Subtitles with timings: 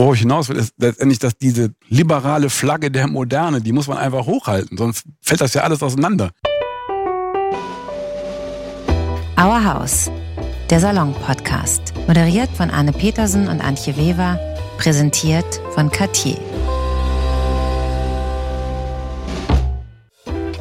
[0.00, 3.98] worauf ich hinaus will, ist letztendlich, dass diese liberale Flagge der Moderne, die muss man
[3.98, 6.30] einfach hochhalten, sonst fällt das ja alles auseinander.
[9.38, 10.10] Our House,
[10.70, 11.92] der Salon-Podcast.
[12.06, 14.38] Moderiert von Anne Petersen und Antje Weber,
[14.78, 16.38] präsentiert von Cartier.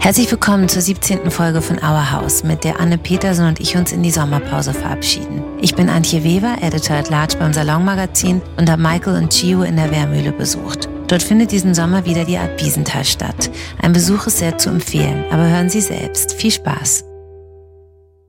[0.09, 1.29] Herzlich willkommen zur 17.
[1.29, 5.43] Folge von Our House, mit der Anne Petersen und ich uns in die Sommerpause verabschieden.
[5.61, 9.75] Ich bin Antje Weber, Editor at Large beim Salonmagazin und habe Michael und Gio in
[9.75, 10.89] der Wehrmühle besucht.
[11.07, 13.51] Dort findet diesen Sommer wieder die Art Wiesenthal statt.
[13.83, 16.33] Ein Besuch ist sehr zu empfehlen, aber hören Sie selbst.
[16.33, 17.03] Viel Spaß!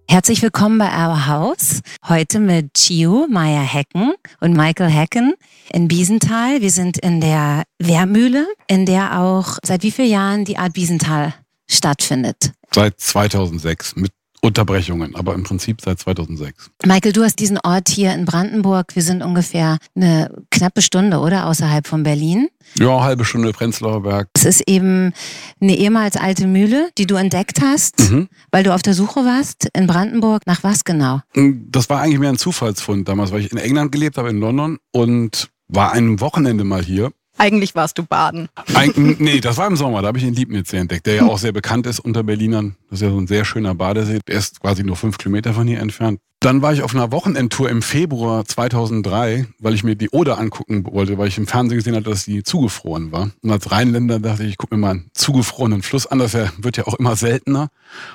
[0.07, 1.81] Herzlich willkommen bei Our House.
[2.07, 4.13] Heute mit Gio Meyer Hecken
[4.43, 5.33] und Michael Hecken
[5.73, 6.61] in Biesenthal.
[6.61, 11.33] Wir sind in der Wehrmühle, in der auch seit wie vielen Jahren die Art Biesenthal
[11.71, 12.53] stattfindet.
[12.73, 16.71] Seit 2006 mit Unterbrechungen, aber im Prinzip seit 2006.
[16.87, 18.95] Michael, du hast diesen Ort hier in Brandenburg.
[18.95, 21.47] Wir sind ungefähr eine knappe Stunde, oder?
[21.47, 22.49] Außerhalb von Berlin.
[22.79, 24.29] Ja, halbe Stunde Prenzlauer Berg.
[24.35, 25.13] Es ist eben
[25.61, 28.29] eine ehemals alte Mühle, die du entdeckt hast, mhm.
[28.51, 30.47] weil du auf der Suche warst in Brandenburg.
[30.47, 31.21] Nach was genau?
[31.35, 34.79] Das war eigentlich mehr ein Zufallsfund damals, weil ich in England gelebt habe, in London
[34.93, 38.49] und war ein Wochenende mal hier eigentlich warst du baden.
[38.75, 40.03] Eig nee, das war im Sommer.
[40.03, 42.77] Da habe ich den Liebnitz entdeckt, der ja auch sehr bekannt ist unter Berlinern.
[42.91, 44.19] Das ist ja so ein sehr schöner Badesee.
[44.29, 46.21] Der ist quasi nur fünf Kilometer von hier entfernt.
[46.43, 50.87] Dann war ich auf einer Wochenendtour im Februar 2003, weil ich mir die Oder angucken
[50.91, 53.31] wollte, weil ich im Fernsehen gesehen hatte, dass die zugefroren war.
[53.43, 56.19] Und als Rheinländer dachte ich, ich gucke mir mal einen zugefrorenen Fluss an.
[56.19, 57.69] Das wird ja auch immer seltener.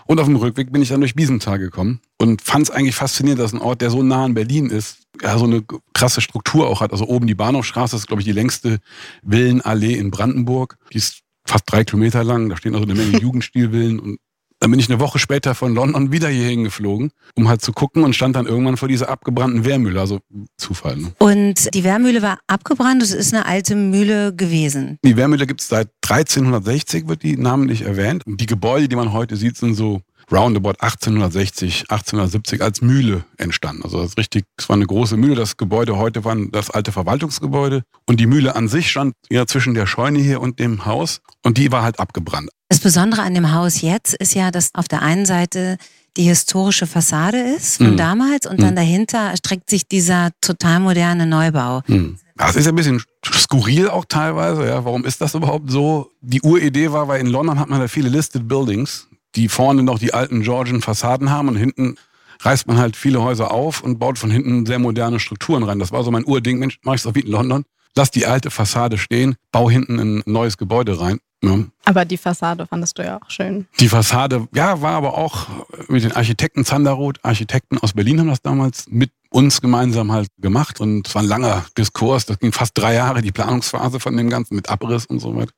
[0.08, 3.40] Und auf dem Rückweg bin ich dann durch Biesenthal gekommen und fand es eigentlich faszinierend,
[3.40, 6.82] dass ein Ort, der so nah an Berlin ist, ja, so eine krasse Struktur auch
[6.82, 6.94] hat.
[6.94, 8.80] Also oben die Bahnhofstraße ist, glaube ich, die längste
[9.22, 10.80] Villenallee in Brandenburg.
[10.92, 12.50] Die ist fast drei Kilometer lang.
[12.50, 14.20] Da stehen also eine Menge Jugendstilvillen und
[14.60, 18.04] dann bin ich eine Woche später von London wieder hierhin geflogen, um halt zu gucken
[18.04, 20.00] und stand dann irgendwann vor dieser abgebrannten Wehrmühle.
[20.00, 20.20] Also
[20.58, 20.98] Zufall.
[20.98, 21.14] Ne?
[21.20, 24.98] Und die Wehrmühle war abgebrannt, es ist eine alte Mühle gewesen.
[25.04, 28.26] Die Wehrmühle gibt es seit 1360, wird die namentlich erwähnt.
[28.26, 33.84] Und die Gebäude, die man heute sieht, sind so roundabout 1860, 1870 als Mühle entstanden.
[33.84, 35.36] Also das ist richtig, es war eine große Mühle.
[35.36, 39.74] Das Gebäude heute war das alte Verwaltungsgebäude und die Mühle an sich stand ja zwischen
[39.74, 42.50] der Scheune hier und dem Haus und die war halt abgebrannt.
[42.70, 45.78] Das Besondere an dem Haus jetzt ist ja, dass auf der einen Seite
[46.18, 47.98] die historische Fassade ist von mhm.
[47.98, 48.78] damals und dann mhm.
[48.78, 51.82] dahinter erstreckt sich dieser total moderne Neubau.
[51.88, 52.18] Mhm.
[52.38, 54.66] Das ist ein bisschen skurril auch teilweise.
[54.66, 56.12] Ja, warum ist das überhaupt so?
[56.22, 60.00] Die Uridee war, weil in London hat man da viele listed Buildings die vorne noch
[60.00, 61.96] die alten Georgian Fassaden haben und hinten
[62.42, 65.80] reißt man halt viele Häuser auf und baut von hinten sehr moderne Strukturen rein.
[65.80, 67.64] Das war so mein Urding, Mensch, mach ich so wie in London.
[67.96, 71.20] Lass die alte Fassade stehen, bau hinten ein neues Gebäude rein.
[71.44, 71.60] Ja.
[71.86, 73.68] Aber die Fassade fandest du ja auch schön.
[73.80, 75.48] Die Fassade, ja, war aber auch
[75.88, 80.80] mit den Architekten Zanderroth, Architekten aus Berlin haben das damals mit uns gemeinsam halt gemacht
[80.82, 84.30] und es war ein langer Diskurs, das ging fast drei Jahre, die Planungsphase von dem
[84.30, 85.52] Ganzen mit Abriss und so weiter.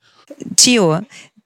[0.55, 0.99] Gio,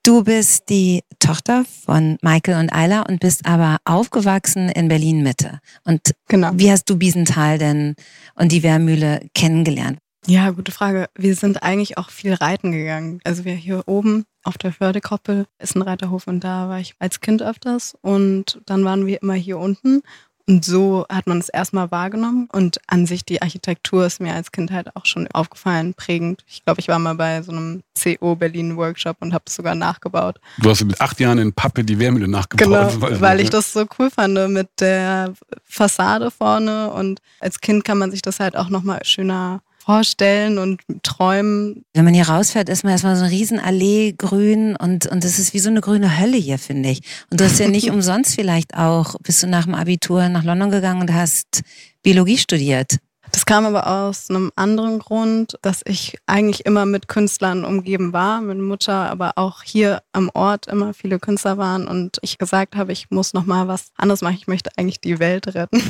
[0.03, 5.59] Du bist die Tochter von Michael und Ayla und bist aber aufgewachsen in Berlin Mitte.
[5.83, 6.49] Und genau.
[6.55, 7.95] wie hast du Biesenthal denn
[8.33, 9.99] und die Wehrmühle kennengelernt?
[10.25, 11.07] Ja, gute Frage.
[11.15, 13.19] Wir sind eigentlich auch viel reiten gegangen.
[13.23, 17.21] Also wir hier oben auf der Fördekoppel ist ein Reiterhof und da war ich als
[17.21, 20.01] Kind öfters und dann waren wir immer hier unten
[20.47, 22.47] und so hat man es erstmal wahrgenommen.
[22.51, 26.43] Und an sich die Architektur ist mir als Kind halt auch schon aufgefallen, prägend.
[26.47, 29.75] Ich glaube, ich war mal bei so einem CO Berlin Workshop und habe es sogar
[29.75, 30.39] nachgebaut.
[30.59, 32.67] Du hast mit acht Jahren in Pappe die Wehrmühle nachgebaut.
[32.67, 36.91] Genau, weil, weil ich das so cool fand mit der Fassade vorne.
[36.91, 41.83] Und als Kind kann man sich das halt auch nochmal schöner vorstellen und träumen.
[41.93, 45.53] Wenn man hier rausfährt, ist man erstmal so eine Riesenallee grün und, und das ist
[45.53, 47.01] wie so eine grüne Hölle hier, finde ich.
[47.29, 50.71] Und du hast ja nicht umsonst vielleicht auch, bist du nach dem Abitur nach London
[50.71, 51.61] gegangen und hast
[52.03, 52.97] Biologie studiert.
[53.31, 58.41] Das kam aber aus einem anderen Grund, dass ich eigentlich immer mit Künstlern umgeben war,
[58.41, 62.91] mit Mutter, aber auch hier am Ort immer viele Künstler waren und ich gesagt habe,
[62.91, 64.35] ich muss noch mal was anderes machen.
[64.37, 65.81] Ich möchte eigentlich die Welt retten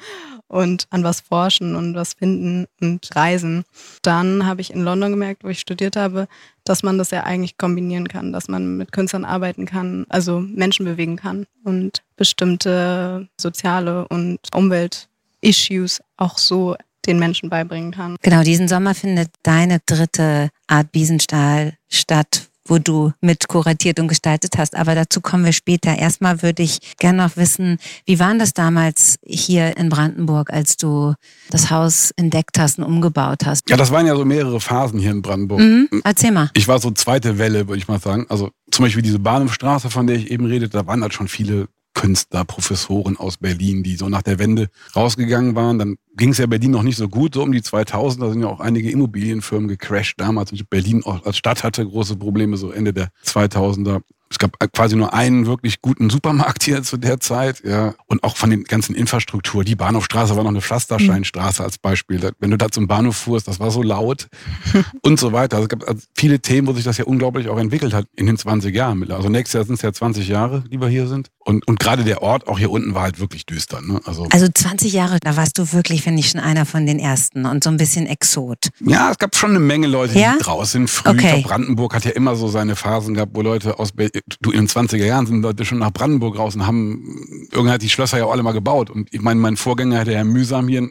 [0.48, 3.64] und an was forschen und was finden und reisen.
[4.02, 6.28] Dann habe ich in London gemerkt, wo ich studiert habe,
[6.64, 10.84] dass man das ja eigentlich kombinieren kann, dass man mit Künstlern arbeiten kann, also Menschen
[10.84, 15.08] bewegen kann und bestimmte soziale und Umwelt
[15.40, 16.76] Issues auch so
[17.06, 18.16] den Menschen beibringen kann.
[18.22, 24.58] Genau, diesen Sommer findet deine dritte Art Biesenstahl statt, wo du mit kuratiert und gestaltet
[24.58, 24.76] hast.
[24.76, 25.96] Aber dazu kommen wir später.
[25.96, 31.14] Erstmal würde ich gerne noch wissen, wie war das damals hier in Brandenburg, als du
[31.50, 33.68] das Haus entdeckt hast und umgebaut hast?
[33.70, 35.60] Ja, das waren ja so mehrere Phasen hier in Brandenburg.
[35.60, 35.88] Mhm.
[36.04, 36.50] Erzähl mal.
[36.54, 38.26] Ich war so zweite Welle, würde ich mal sagen.
[38.28, 41.68] Also zum Beispiel diese Bahnhofstraße, von der ich eben redete, da waren halt schon viele
[41.96, 45.78] Künstler, Professoren aus Berlin, die so nach der Wende rausgegangen waren.
[45.78, 48.22] Dann ging es ja Berlin noch nicht so gut, so um die 2000.
[48.22, 50.52] Da sind ja auch einige Immobilienfirmen gecrashed damals.
[50.68, 54.02] Berlin auch als Stadt hatte große Probleme so Ende der 2000er.
[54.28, 57.94] Es gab quasi nur einen wirklich guten Supermarkt hier zu der Zeit, ja.
[58.06, 59.64] Und auch von den ganzen Infrastruktur.
[59.64, 62.30] Die Bahnhofstraße war noch eine Pflastersteinstraße als Beispiel.
[62.40, 64.28] Wenn du da zum Bahnhof fuhrst, das war so laut
[65.02, 65.56] und so weiter.
[65.56, 68.26] Also es gab also viele Themen, wo sich das ja unglaublich auch entwickelt hat in
[68.26, 69.10] den 20 Jahren.
[69.10, 71.30] Also nächstes Jahr sind es ja 20 Jahre, die wir hier sind.
[71.38, 73.80] Und, und gerade der Ort auch hier unten war halt wirklich düster.
[73.80, 74.00] Ne?
[74.04, 77.46] Also, also 20 Jahre, da warst du wirklich, finde ich, schon einer von den ersten
[77.46, 78.70] und so ein bisschen Exot.
[78.80, 80.34] Ja, es gab schon eine Menge Leute, ja?
[80.36, 81.10] die draußen früh.
[81.10, 81.42] Okay.
[81.46, 84.10] Brandenburg hat ja immer so seine Phasen gehabt, wo Leute aus Be
[84.40, 87.82] du in den 20er Jahren sind Leute schon nach Brandenburg raus und haben irgendwann hat
[87.82, 88.90] die Schlösser ja auch alle mal gebaut.
[88.90, 90.86] Und ich meine, mein Vorgänger, der Herr Mühsam hier,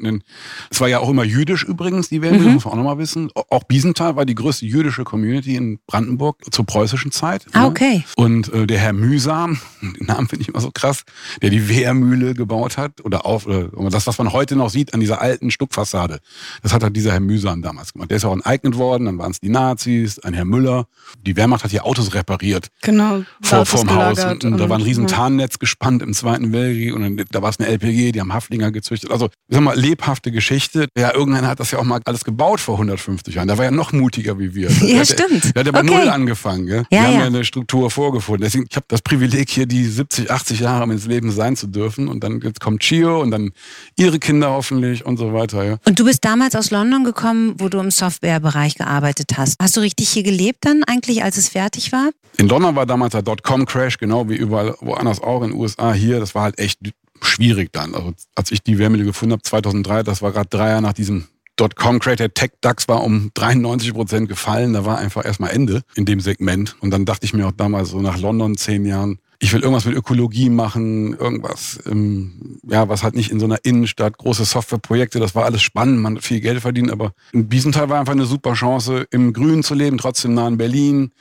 [0.69, 2.53] es war ja auch immer jüdisch übrigens, die Welt, mhm.
[2.53, 3.31] muss man auch nochmal wissen.
[3.49, 7.45] Auch Biesenthal war die größte jüdische Community in Brandenburg zur preußischen Zeit.
[7.53, 8.03] Ah, okay.
[8.05, 8.23] Ja.
[8.23, 11.03] Und äh, der Herr Mühsam, den Namen finde ich immer so krass,
[11.41, 14.99] der die Wehrmühle gebaut hat oder auf, oder das, was man heute noch sieht an
[14.99, 16.19] dieser alten Stuckfassade.
[16.63, 18.09] Das hat halt dieser Herr Mühsam damals gemacht.
[18.09, 20.87] Der ist auch enteignet worden, dann waren es die Nazis, ein Herr Müller.
[21.25, 22.69] Die Wehrmacht hat hier Autos repariert.
[22.81, 23.14] Genau.
[23.41, 24.23] Vor, vorm Haus.
[24.23, 27.49] Und, und, da war ein riesen Tarnnetz gespannt im Zweiten Weltkrieg und dann, da war
[27.49, 29.11] es eine LPG, die haben Haflinger gezüchtet.
[29.11, 30.87] Also, ich sag mal, lebhafte Geschichte.
[30.97, 33.47] Ja, irgendeiner hat das ja auch mal alles gebaut vor 150 Jahren.
[33.47, 34.69] Da war ja noch mutiger wie wir.
[34.81, 35.43] ja, der, stimmt.
[35.43, 35.95] Der, der hat ja bei okay.
[35.95, 36.65] Null angefangen.
[36.65, 36.83] Gell?
[36.91, 38.43] Ja, wir haben ja eine Struktur vorgefunden.
[38.43, 42.07] Deswegen, ich habe das Privileg, hier die 70, 80 Jahre ins Leben sein zu dürfen.
[42.07, 43.51] Und dann jetzt kommt Chio und dann
[43.97, 45.63] ihre Kinder hoffentlich und so weiter.
[45.63, 45.77] Ja.
[45.85, 49.55] Und du bist damals aus London gekommen, wo du im Softwarebereich gearbeitet hast.
[49.61, 52.09] Hast du richtig hier gelebt dann eigentlich, als es fertig war?
[52.37, 55.93] In London war damals der Dotcom-Crash, genau wie überall woanders auch in den USA.
[55.93, 56.79] Hier, das war halt echt
[57.21, 57.95] schwierig dann.
[57.95, 61.27] Also als ich die Wärmele gefunden habe, 2003, das war gerade drei Jahre nach diesem
[61.55, 64.73] Dotcom-Crash, der Tech-DAX war um 93 Prozent gefallen.
[64.73, 66.75] Da war einfach erstmal Ende in dem Segment.
[66.81, 69.85] Und dann dachte ich mir auch damals so nach London zehn Jahren, ich will irgendwas
[69.85, 75.19] mit Ökologie machen, irgendwas, ähm, ja, was halt nicht in so einer Innenstadt, große Softwareprojekte,
[75.19, 78.25] das war alles spannend, man hat viel Geld verdient, aber in Biesenthal war einfach eine
[78.25, 81.11] super Chance, im Grün zu leben, trotzdem nah in Berlin,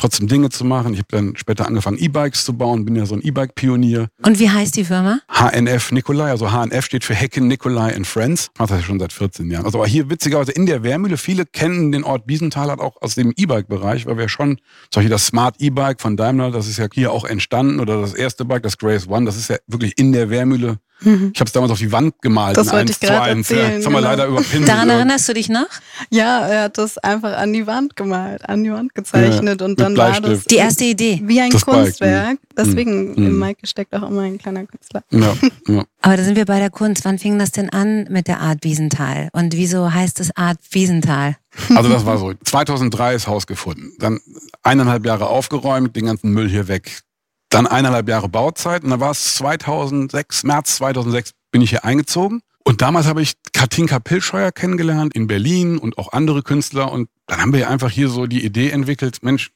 [0.00, 0.94] trotzdem Dinge zu machen.
[0.94, 4.08] Ich habe dann später angefangen, E-Bikes zu bauen, bin ja so ein E-Bike-Pionier.
[4.22, 5.20] Und wie heißt die Firma?
[5.28, 8.50] HNF Nikolai, also HNF steht für Hecken Nikolai and Friends.
[8.58, 9.64] Macht das ja schon seit 14 Jahren.
[9.64, 13.14] Also aber hier witzigerweise in der Wehrmühle, viele kennen den Ort Biesenthal halt auch aus
[13.14, 14.56] dem E-Bike-Bereich, weil wir schon,
[14.90, 18.14] zum Beispiel das Smart E-Bike von Daimler, das ist ja hier auch entstanden, oder das
[18.14, 21.30] erste Bike, das Grace One, das ist ja wirklich in der Wehrmühle Mhm.
[21.34, 22.56] Ich habe es damals auf die Wand gemalt.
[22.56, 23.76] Das wollte ich gerade erzählen.
[23.76, 24.10] Das haben wir genau.
[24.10, 24.68] leider überpinselt.
[24.68, 25.68] Daran erinnerst du dich noch?
[26.10, 29.80] Ja, er hat das einfach an die Wand gemalt, an die Wand gezeichnet ja, und
[29.80, 31.20] dann war das die erste Idee.
[31.24, 32.32] Wie ein das Kunstwerk.
[32.32, 32.38] Mhm.
[32.56, 33.26] Deswegen mhm.
[33.26, 35.02] im Mike steckt auch immer ein kleiner Künstler.
[35.10, 35.34] Ja,
[35.68, 35.84] ja.
[36.02, 37.04] Aber da sind wir bei der Kunst.
[37.04, 39.28] Wann fing das denn an mit der Art Wiesenthal?
[39.32, 41.36] Und wieso heißt es Art Wiesenthal?
[41.74, 42.32] Also das war so.
[42.44, 43.92] 2003 ist Haus gefunden.
[43.98, 44.20] Dann
[44.62, 47.02] eineinhalb Jahre aufgeräumt, den ganzen Müll hier weg
[47.50, 52.40] dann eineinhalb Jahre Bauzeit und dann war es 2006, März 2006 bin ich hier eingezogen.
[52.64, 56.92] Und damals habe ich Katinka Pilscheuer kennengelernt in Berlin und auch andere Künstler.
[56.92, 59.50] Und dann haben wir einfach hier so die Idee entwickelt, Mensch,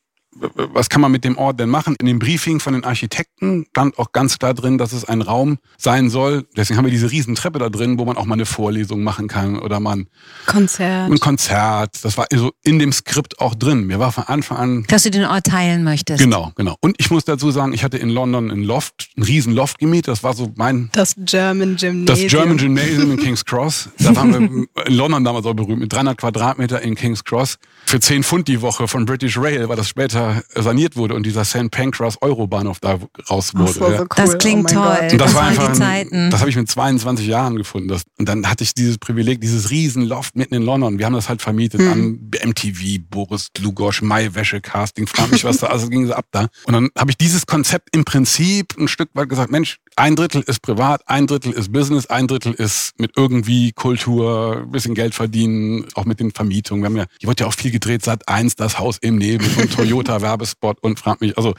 [0.57, 1.97] was kann man mit dem Ort denn machen?
[1.99, 5.59] In dem Briefing von den Architekten stand auch ganz klar drin, dass es ein Raum
[5.79, 6.47] sein soll.
[6.57, 9.29] Deswegen haben wir diese riesen Treppe da drin, wo man auch mal eine Vorlesung machen
[9.29, 10.07] kann oder man
[10.47, 11.11] Konzert.
[11.11, 12.05] ein Konzert.
[12.05, 13.87] Das war so in dem Skript auch drin.
[13.87, 16.23] Mir war von Anfang an, dass du den Ort teilen möchtest.
[16.23, 16.77] Genau, genau.
[16.81, 20.09] Und ich muss dazu sagen, ich hatte in London ein Loft, ein riesen Loft gemietet.
[20.09, 22.07] Das war so mein das German Gymnasium.
[22.07, 23.91] Das German Gymnasium in Kings Cross.
[23.99, 28.01] Da waren wir in London damals auch berühmt mit 300 Quadratmeter in Kings Cross für
[28.01, 30.24] 10 Pfund die Woche von British Rail, weil das später
[30.55, 31.71] saniert wurde und dieser St.
[31.71, 32.99] Pancras Eurobahnhof da
[33.31, 33.65] raus wurde.
[33.67, 34.07] Das, so cool.
[34.17, 34.99] das klingt oh toll.
[35.11, 36.31] Und das, das war einfach, die Zeiten.
[36.31, 37.89] das habe ich mit 22 Jahren gefunden.
[37.89, 40.99] Das, und dann hatte ich dieses Privileg, dieses Riesenloft mitten in London.
[40.99, 41.93] Wir haben das halt vermietet hm.
[41.93, 46.49] an MTV, Boris Lugosch, Maiwäsche, Casting, frag mich was da, also ging so ab da.
[46.67, 50.43] Und dann habe ich dieses Konzept im Prinzip ein Stück weit gesagt, Mensch, ein Drittel
[50.43, 55.15] ist privat, ein Drittel ist Business, ein Drittel ist mit irgendwie Kultur, ein bisschen Geld
[55.15, 56.83] verdienen, auch mit den Vermietungen.
[56.83, 59.49] Wir haben ja, hier wird ja auch viel gedreht, seit eins das Haus im Nebel
[59.61, 61.55] und Toyota Werbespot und frag mich, also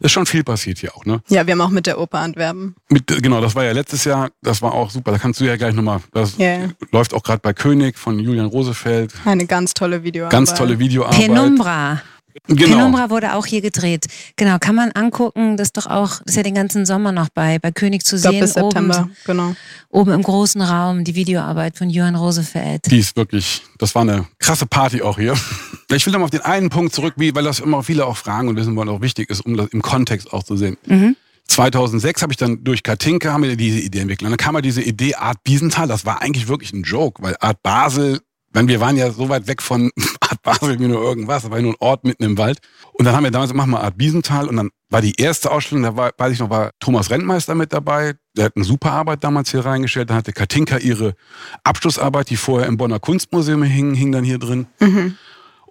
[0.00, 1.20] ist schon viel passiert hier auch, ne?
[1.28, 2.76] Ja, wir haben auch mit der Oper Antwerpen.
[2.88, 5.12] Mit, genau, das war ja letztes Jahr, das war auch super.
[5.12, 6.70] Da kannst du ja gleich nochmal, das yeah.
[6.92, 9.12] läuft auch gerade bei König von Julian Rosefeld.
[9.24, 10.32] Eine ganz tolle Videoarbeit.
[10.32, 11.18] Ganz tolle Videoarbeit.
[11.18, 12.02] Penumbra.
[12.46, 12.76] Genau.
[12.76, 14.06] Penumbra wurde auch hier gedreht.
[14.36, 15.56] Genau, kann man angucken.
[15.56, 18.18] Das ist doch auch, das ist ja den ganzen Sommer noch bei, bei König zu
[18.18, 18.40] sehen.
[18.40, 19.54] Bis September, oben, genau.
[19.88, 22.90] Oben im großen Raum, die Videoarbeit von Johann Rosefeld.
[22.90, 25.34] Die ist wirklich, das war eine krasse Party auch hier.
[25.92, 28.46] Ich will nochmal auf den einen Punkt zurück, wie, weil das immer viele auch fragen
[28.46, 30.76] und wissen wollen, auch wichtig ist, um das im Kontext auch zu sehen.
[30.86, 31.16] Mhm.
[31.50, 34.22] 2006 habe ich dann durch Katinka haben wir diese Idee entwickelt.
[34.26, 35.88] Und dann kam mal diese Idee Art Biesenthal.
[35.88, 38.20] Das war eigentlich wirklich ein Joke, weil Art Basel
[38.52, 39.90] wenn wir waren ja so weit weg von
[40.20, 42.58] Art Basel wie nur irgendwas, war nur ein Ort mitten im Wald.
[42.92, 45.84] Und dann haben wir damals, machen wir Art Biesenthal und dann war die erste Ausstellung,
[45.84, 48.14] da war, weiß ich noch, war Thomas Rentmeister mit dabei.
[48.36, 50.10] Der hat eine super Arbeit damals hier reingestellt.
[50.10, 51.14] Dann hatte Katinka ihre
[51.62, 54.66] Abschlussarbeit, die vorher im Bonner Kunstmuseum hing, hing dann hier drin.
[54.80, 55.16] Mhm.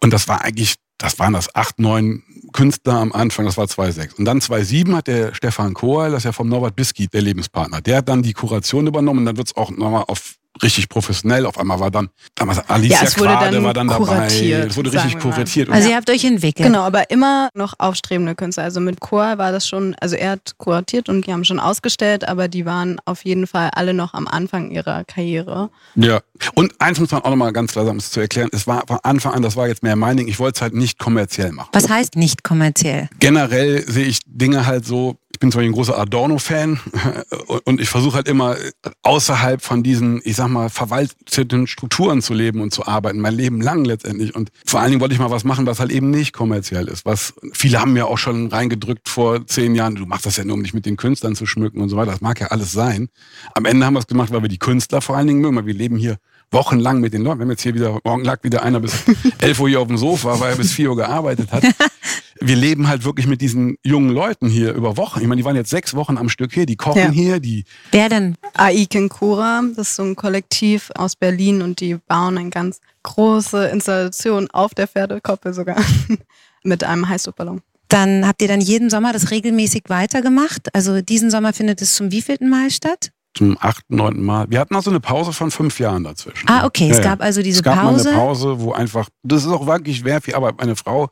[0.01, 4.15] Und das war eigentlich, das waren das acht, neun Künstler am Anfang, das war 2,6.
[4.15, 7.81] Und dann 2,7 hat der Stefan Kohl, das ist ja vom Norbert Bisky, der Lebenspartner,
[7.81, 11.46] der hat dann die Kuration übernommen und dann wird es auch nochmal auf richtig professionell.
[11.46, 14.28] Auf einmal war dann damals Alicia ja, es wurde Quade dann war dann dabei.
[14.28, 15.70] Es wurde richtig kuratiert.
[15.70, 16.68] Also ihr habt euch entwickelt.
[16.68, 18.63] Genau, aber immer noch aufstrebende Künstler.
[18.63, 22.28] Also mit Chor war das schon, also er hat kuratiert und die haben schon ausgestellt,
[22.28, 25.70] aber die waren auf jeden Fall alle noch am Anfang ihrer Karriere.
[25.96, 26.22] Ja,
[26.56, 28.84] und eins muss man auch nochmal ganz klar sagen, um es zu erklären, es war
[28.88, 31.51] von Anfang an, das war jetzt mehr mein Ding, ich wollte es halt nicht kommerziell
[31.51, 31.70] machen.
[31.74, 33.10] Was heißt nicht kommerziell?
[33.20, 36.81] Generell sehe ich Dinge halt so, ich bin zwar ein großer Adorno-Fan
[37.63, 38.58] und ich versuche halt immer
[39.03, 43.62] außerhalb von diesen, ich sag mal, verwalteten Strukturen zu leben und zu arbeiten, mein Leben
[43.62, 44.36] lang letztendlich.
[44.36, 47.05] Und vor allen Dingen wollte ich mal was machen, was halt eben nicht kommerziell ist.
[47.05, 50.55] Was viele haben mir auch schon reingedrückt vor zehn Jahren, du machst das ja nur,
[50.55, 52.12] um dich mit den Künstlern zu schmücken und so weiter.
[52.12, 53.08] Das mag ja alles sein.
[53.53, 55.67] Am Ende haben wir es gemacht, weil wir die Künstler vor allen Dingen mögen, weil
[55.67, 56.17] wir leben hier
[56.51, 57.39] wochenlang mit den Leuten.
[57.39, 59.05] Wir haben jetzt hier wieder, morgen lag wieder einer bis
[59.39, 61.63] 11 Uhr hier auf dem Sofa, weil er bis 4 Uhr gearbeitet hat.
[62.41, 65.19] Wir leben halt wirklich mit diesen jungen Leuten hier über Wochen.
[65.19, 67.10] Ich meine, die waren jetzt sechs Wochen am Stück hier, die kochen ja.
[67.12, 67.65] hier, die.
[67.91, 68.36] Wer denn?
[68.53, 73.67] AI Kenkura, das ist so ein Kollektiv aus Berlin und die bauen eine ganz große
[73.67, 75.77] Installation auf der Pferdekoppel sogar
[76.63, 77.62] mit einem Heißluftballon.
[77.89, 80.74] Dann habt ihr dann jeden Sommer das regelmäßig weitergemacht.
[80.74, 83.12] Also diesen Sommer findet es zum wievielten Mal statt?
[83.33, 84.48] Zum achten, neunten Mal.
[84.50, 86.48] Wir hatten also eine Pause von fünf Jahren dazwischen.
[86.50, 86.88] Ah, okay.
[86.88, 87.77] Ja, es gab also diese Pause.
[87.77, 88.09] Es gab Pause.
[88.09, 90.55] Eine Pause, wo einfach, das ist auch wirklich schwer viel Arbeit.
[90.57, 91.09] Meine Frau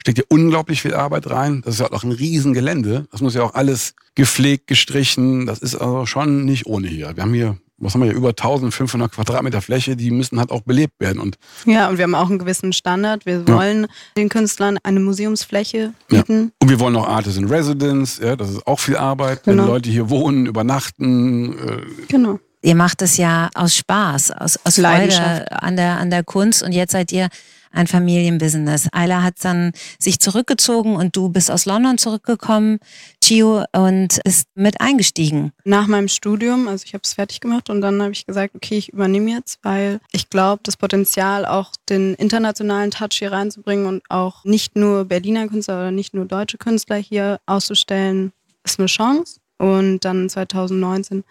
[0.00, 1.62] steckt hier unglaublich viel Arbeit rein.
[1.64, 3.06] Das ist ja auch ein Riesengelände.
[3.10, 5.46] Das muss ja auch alles gepflegt, gestrichen.
[5.46, 7.16] Das ist also schon nicht ohne hier.
[7.16, 10.62] Wir haben hier was haben wir hier, über 1500 Quadratmeter Fläche, die müssen halt auch
[10.62, 11.20] belebt werden.
[11.20, 13.26] Und ja, und wir haben auch einen gewissen Standard.
[13.26, 13.88] Wir wollen ja.
[14.16, 16.44] den Künstlern eine Museumsfläche bieten.
[16.44, 16.50] Ja.
[16.62, 19.64] Und wir wollen auch Artists in Residence, ja, das ist auch viel Arbeit, genau.
[19.64, 21.52] wenn Leute hier wohnen, übernachten.
[21.58, 22.38] Äh genau.
[22.62, 26.72] Ihr macht es ja aus Spaß, aus, aus Freude an der, an der Kunst und
[26.72, 27.28] jetzt seid ihr
[27.76, 28.88] ein Familienbusiness.
[28.92, 32.78] Ayla hat dann sich zurückgezogen und du bist aus London zurückgekommen,
[33.22, 35.52] Chio, und bist mit eingestiegen.
[35.64, 38.78] Nach meinem Studium, also ich habe es fertig gemacht und dann habe ich gesagt, okay,
[38.78, 44.02] ich übernehme jetzt, weil ich glaube, das Potenzial, auch den internationalen Touch hier reinzubringen und
[44.08, 48.32] auch nicht nur Berliner Künstler oder nicht nur deutsche Künstler hier auszustellen,
[48.64, 49.40] ist eine Chance.
[49.58, 51.24] Und dann 2019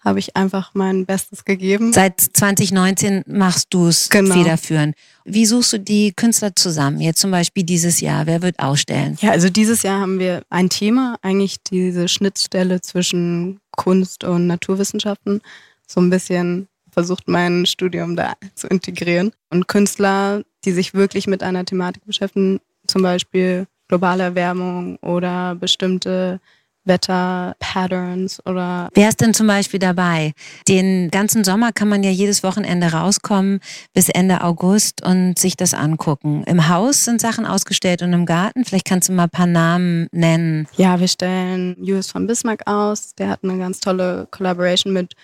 [0.00, 1.92] habe ich einfach mein Bestes gegeben.
[1.92, 4.34] Seit 2019 machst du es genau.
[4.34, 4.94] federführend.
[5.24, 7.00] Wie suchst du die Künstler zusammen?
[7.00, 8.26] Jetzt zum Beispiel dieses Jahr.
[8.26, 9.18] Wer wird ausstellen?
[9.20, 15.42] Ja, also dieses Jahr haben wir ein Thema, eigentlich diese Schnittstelle zwischen Kunst und Naturwissenschaften.
[15.86, 19.32] So ein bisschen versucht mein Studium da zu integrieren.
[19.50, 26.40] Und Künstler, die sich wirklich mit einer Thematik beschäftigen, zum Beispiel globale Erwärmung oder bestimmte
[26.90, 28.88] Wetterpatterns oder.
[28.94, 30.32] Wer ist denn zum Beispiel dabei?
[30.68, 33.60] Den ganzen Sommer kann man ja jedes Wochenende rauskommen
[33.94, 36.42] bis Ende August und sich das angucken.
[36.44, 38.64] Im Haus sind Sachen ausgestellt und im Garten.
[38.64, 40.66] Vielleicht kannst du mal ein paar Namen nennen.
[40.76, 43.14] Ja, wir stellen Julius von Bismarck aus.
[43.14, 45.14] Der hat eine ganz tolle Collaboration mit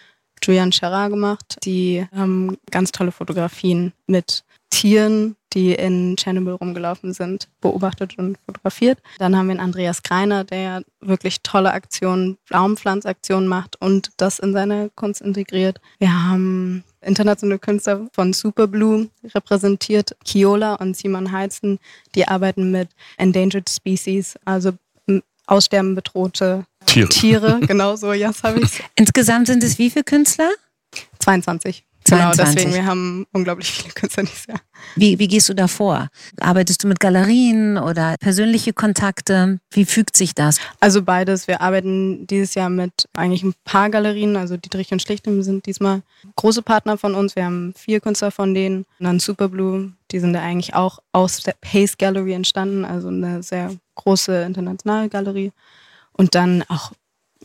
[0.42, 1.56] Julian Scherer gemacht.
[1.64, 8.98] Die haben ganz tolle Fotografien mit Tieren, die in Tschernobyl rumgelaufen sind, beobachtet und fotografiert.
[9.18, 14.52] Dann haben wir einen Andreas Kreiner, der wirklich tolle Aktionen, Baumpflanzaktionen macht und das in
[14.52, 15.80] seine Kunst integriert.
[15.98, 21.78] Wir haben internationale Künstler von Superblue repräsentiert, Kiola und Simon Heizen,
[22.14, 24.72] die arbeiten mit Endangered Species, also
[25.46, 27.08] aussterben bedrohte Tiere.
[27.08, 30.50] Tiere, genau so, jetzt habe ich Insgesamt sind es wie viele Künstler?
[31.20, 31.85] 22.
[32.06, 32.36] 22.
[32.36, 34.60] Genau, deswegen, wir haben unglaublich viele Künstler dieses Jahr.
[34.94, 36.08] Wie, wie gehst du da vor?
[36.40, 39.58] Arbeitest du mit Galerien oder persönliche Kontakte?
[39.70, 40.58] Wie fügt sich das?
[40.80, 41.48] Also beides.
[41.48, 44.36] Wir arbeiten dieses Jahr mit eigentlich ein paar Galerien.
[44.36, 46.02] Also Dietrich und Schlichtem sind diesmal
[46.36, 47.36] große Partner von uns.
[47.36, 48.84] Wir haben vier Künstler von denen.
[48.98, 53.42] Und dann Superblue, die sind ja eigentlich auch aus der Pace Gallery entstanden, also eine
[53.42, 55.52] sehr große internationale Galerie.
[56.12, 56.92] Und dann auch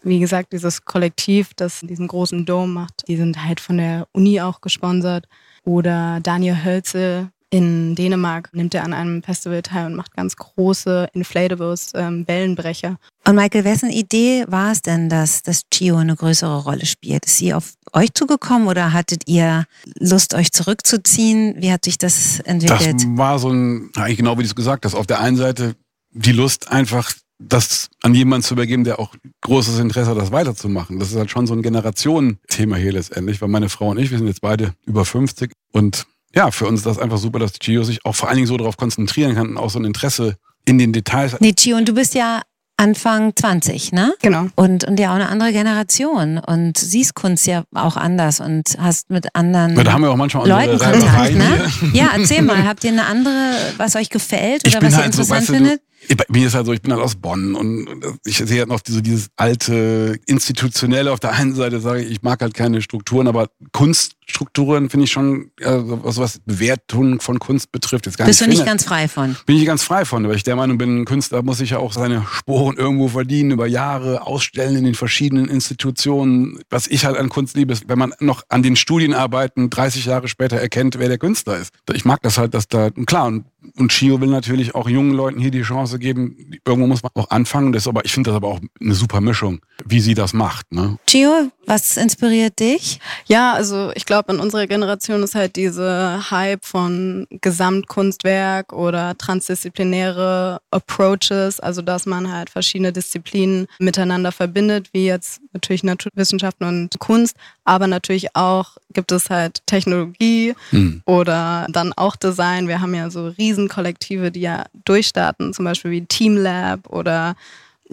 [0.04, 4.42] wie gesagt, dieses Kollektiv, das diesen großen Dom macht, die sind halt von der Uni
[4.42, 5.28] auch gesponsert.
[5.64, 11.10] Oder Daniel Hölze in Dänemark nimmt er an einem Festival teil und macht ganz große
[11.14, 12.98] Inflatables, ähm, Wellenbrecher.
[13.28, 17.26] Und Michael, wessen Idee war es denn, dass das Chio eine größere Rolle spielt?
[17.26, 19.66] Ist sie auf euch zugekommen oder hattet ihr
[20.00, 21.56] Lust, euch zurückzuziehen?
[21.58, 22.96] Wie hat sich das entwickelt?
[22.96, 24.96] Das war so ein, eigentlich genau wie du es gesagt hast.
[24.96, 25.76] Auf der einen Seite
[26.14, 27.12] die Lust, einfach
[27.48, 31.00] das an jemanden zu übergeben, der auch großes Interesse hat, das weiterzumachen.
[31.00, 34.18] Das ist halt schon so ein Generationenthema hier letztendlich, weil meine Frau und ich, wir
[34.18, 37.84] sind jetzt beide über 50 und ja, für uns ist das einfach super, dass Gio
[37.84, 40.78] sich auch vor allen Dingen so darauf konzentrieren kann und auch so ein Interesse in
[40.78, 41.36] den Details.
[41.40, 42.42] Nee, Gio, und du bist ja
[42.78, 44.14] Anfang 20, ne?
[44.22, 44.48] Genau.
[44.56, 49.12] Und, und ja auch eine andere Generation und siehst Kunst ja auch anders und hast
[49.12, 51.70] mit anderen Ja, da haben wir auch manchmal Leuten Kontakt, ne?
[51.80, 51.90] hier.
[51.94, 55.22] Ja, erzähl mal, habt ihr eine andere, was euch gefällt oder was ihr halt so,
[55.22, 55.82] interessant weißt du, findet?
[56.10, 57.88] Du, bei mir ist halt so, ich bin halt aus Bonn und
[58.26, 61.12] ich sehe halt noch diese, dieses alte institutionelle.
[61.12, 65.12] Auf der einen Seite sage ich, ich mag halt keine Strukturen, aber Kunststrukturen finde ich
[65.12, 68.72] schon, also was, was Bewertung von Kunst betrifft, jetzt gar Bist du nicht nicht finde.
[68.72, 69.36] ganz frei von?
[69.46, 71.78] bin ich ganz frei von, weil ich der Meinung bin, ein Künstler muss sich ja
[71.80, 76.60] auch seine Sporen irgendwo verdienen, über Jahre ausstellen in den verschiedenen Institutionen.
[76.70, 80.28] Was ich halt an Kunst liebe, ist, wenn man noch an den Studienarbeiten 30 Jahre
[80.28, 81.74] später erkennt, wer der Künstler ist.
[81.94, 83.46] Ich mag das halt, dass da, klar, und,
[83.78, 87.30] und Chio will natürlich auch jungen Leuten hier die Chance geben, irgendwo muss man auch
[87.30, 87.72] anfangen.
[87.72, 90.72] Das aber, ich finde das aber auch eine super Mischung, wie sie das macht.
[90.72, 90.98] Ne?
[91.06, 93.00] Gio, was inspiriert dich?
[93.26, 100.60] Ja, also ich glaube, in unserer Generation ist halt diese Hype von Gesamtkunstwerk oder transdisziplinäre
[100.72, 107.36] Approaches, also dass man halt verschiedene Disziplinen miteinander verbindet, wie jetzt natürlich Naturwissenschaften und Kunst,
[107.66, 111.02] aber natürlich auch gibt es halt Technologie Hm.
[111.06, 112.68] oder dann auch Design.
[112.68, 117.36] Wir haben ja so Riesenkollektive, die ja durchstarten, zum Beispiel wie Team Lab oder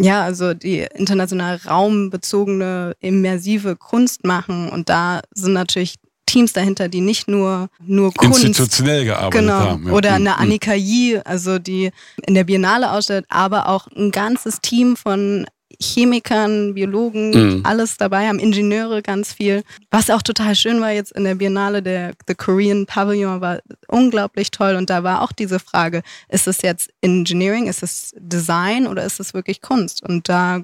[0.00, 4.68] ja, also die international raumbezogene, immersive Kunst machen.
[4.68, 5.96] Und da sind natürlich
[6.26, 8.44] Teams dahinter, die nicht nur, nur Kunst.
[8.44, 9.54] Institutionell gearbeitet Genau.
[9.58, 9.86] haben.
[9.88, 9.92] ja.
[9.92, 10.42] Oder Hm, eine hm.
[10.42, 11.90] Annika Yee, also die
[12.26, 15.46] in der Biennale ausstellt, aber auch ein ganzes Team von
[15.80, 17.60] Chemikern, Biologen, Mhm.
[17.64, 19.62] alles dabei haben, Ingenieure ganz viel.
[19.90, 24.50] Was auch total schön war jetzt in der Biennale, der The Korean Pavilion war unglaublich
[24.50, 29.04] toll und da war auch diese Frage, ist es jetzt Engineering, ist es Design oder
[29.04, 30.02] ist es wirklich Kunst?
[30.02, 30.62] Und da,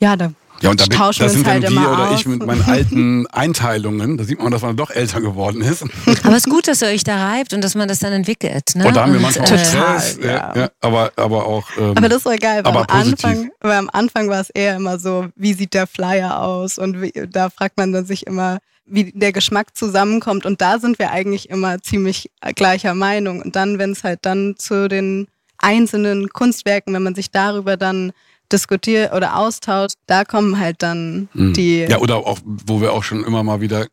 [0.00, 0.32] ja, da
[0.64, 2.44] Ja, und da, bin, tauschen da wir uns sind halt dann wir oder ich mit
[2.44, 4.16] meinen alten Einteilungen.
[4.16, 5.82] Da sieht man, dass man doch älter geworden ist.
[6.24, 8.74] Aber es ist gut, dass ihr euch da reibt und dass man das dann entwickelt.
[8.74, 8.86] Ne?
[8.86, 10.18] Und da haben wir manchmal auch äh, Stress.
[10.22, 10.28] ja.
[10.30, 11.68] Ja, ja, aber, aber auch.
[11.76, 13.24] Ähm, Aber das war geil, weil, aber am positiv.
[13.24, 16.78] Anfang, weil am Anfang war es eher immer so, wie sieht der Flyer aus?
[16.78, 20.46] Und wie, da fragt man dann sich immer, wie der Geschmack zusammenkommt.
[20.46, 23.42] Und da sind wir eigentlich immer ziemlich gleicher Meinung.
[23.42, 25.28] Und dann, wenn es halt dann zu den
[25.58, 28.12] einzelnen Kunstwerken, wenn man sich darüber dann
[28.54, 31.52] diskutiert oder austauscht, da kommen halt dann Mhm.
[31.54, 31.80] die.
[31.80, 33.86] Ja, oder auch, wo wir auch schon immer mal wieder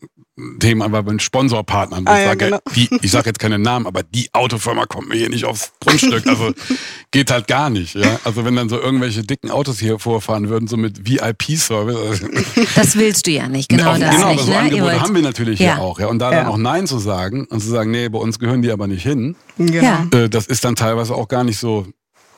[0.59, 2.07] Themen haben, bei Sponsorpartnern.
[2.07, 2.59] Ah, ich, ja, sage, genau.
[2.75, 6.25] die, ich sage jetzt keinen Namen, aber die Autofirma kommt mir hier nicht aufs Grundstück.
[6.25, 6.51] Also
[7.11, 7.93] geht halt gar nicht.
[7.95, 8.19] Ja?
[8.23, 11.95] Also wenn dann so irgendwelche dicken Autos hier vorfahren würden, so mit VIP-Service.
[11.95, 12.27] Also,
[12.75, 14.39] Das willst du ja nicht, genau Auch- das genau, nicht.
[14.39, 14.53] aber so ne?
[14.55, 15.75] Ihr Angebote wollt- haben wir natürlich Ja.
[15.75, 15.99] hier auch.
[15.99, 16.07] Ja?
[16.07, 16.37] Und da Ja.
[16.39, 19.03] dann auch Nein zu sagen und zu sagen, nee, bei uns gehören die aber nicht
[19.03, 19.83] hin, genau.
[19.83, 20.07] Ja.
[20.13, 21.85] äh, das ist dann teilweise auch gar nicht so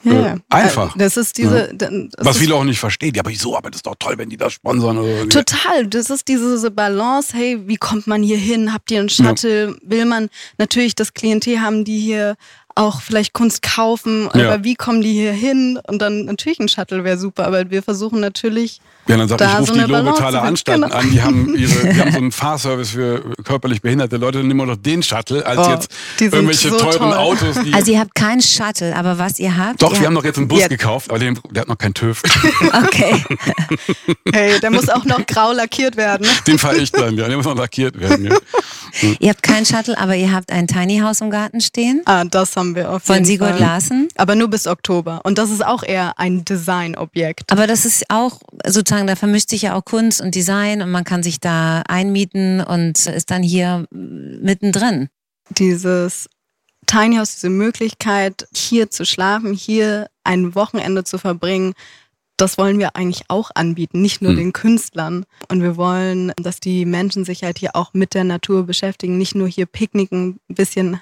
[0.03, 0.37] Ja, äh, ja.
[0.49, 0.95] einfach.
[0.97, 1.73] Das ist diese.
[1.73, 3.13] das Was ist viele auch nicht verstehen.
[3.15, 3.57] Ja, aber wieso?
[3.57, 4.97] Aber das ist doch toll, wenn die das sponsern.
[4.97, 8.73] Oder Total, das ist diese Balance, hey, wie kommt man hier hin?
[8.73, 9.77] Habt ihr einen Shuttle?
[9.81, 12.35] Will man natürlich das Klientel haben, die hier
[12.75, 14.51] auch vielleicht Kunst kaufen, Ja.
[14.53, 15.79] aber wie kommen die hier hin?
[15.87, 19.47] Und dann natürlich ein Shuttle wäre super, aber wir versuchen natürlich, Ja, dann sag ich,
[19.47, 20.41] da ich rufe so die Lobetaler.
[20.43, 20.95] Anstalten Genau.
[20.95, 24.61] an, die haben, ihre, die haben so einen Fahrservice für körperlich behinderte Leute, dann nehmen
[24.61, 27.13] wir doch den Shuttle, als Oh, jetzt irgendwelche so teuren toll.
[27.13, 27.73] Autos, die.
[27.73, 29.81] Also ihr habt keinen Shuttle, aber was ihr habt?
[29.81, 30.67] doch, ihr wir haben doch jetzt einen Bus Ja.
[30.67, 32.21] gekauft, aber den, der hat noch keinen TÜV.
[32.85, 33.23] Okay.
[34.33, 36.25] hey, der muss auch noch grau lackiert werden.
[36.47, 37.27] Den fahre ich dann, ja.
[37.27, 38.25] Der muss noch lackiert werden.
[38.25, 38.37] Ja.
[39.19, 42.55] ihr habt keinen Shuttle, aber ihr habt ein Tiny House im Garten stehen Ah, das
[42.55, 43.59] haben wir auf von jeden Sigurd Fall.
[43.59, 44.07] Larsen.
[44.15, 45.21] Aber nur bis Oktober.
[45.23, 47.51] Und das ist auch eher ein Designobjekt.
[47.51, 51.03] Aber das ist auch sozusagen, da vermischt sich ja auch Kunst und Design und man
[51.03, 55.09] kann sich da einmieten und ist dann hier mittendrin.
[55.49, 56.27] dieses
[56.85, 61.73] Tiny House, diese Möglichkeit, hier zu schlafen, hier ein Wochenende zu verbringen,
[62.37, 64.37] das wollen wir eigentlich auch anbieten, nicht nur Hm.
[64.37, 65.25] den Künstlern.
[65.49, 69.35] Und wir wollen, dass die Menschen sich halt hier auch mit der Natur beschäftigen, nicht
[69.35, 70.99] nur hier picknicken, ein bisschen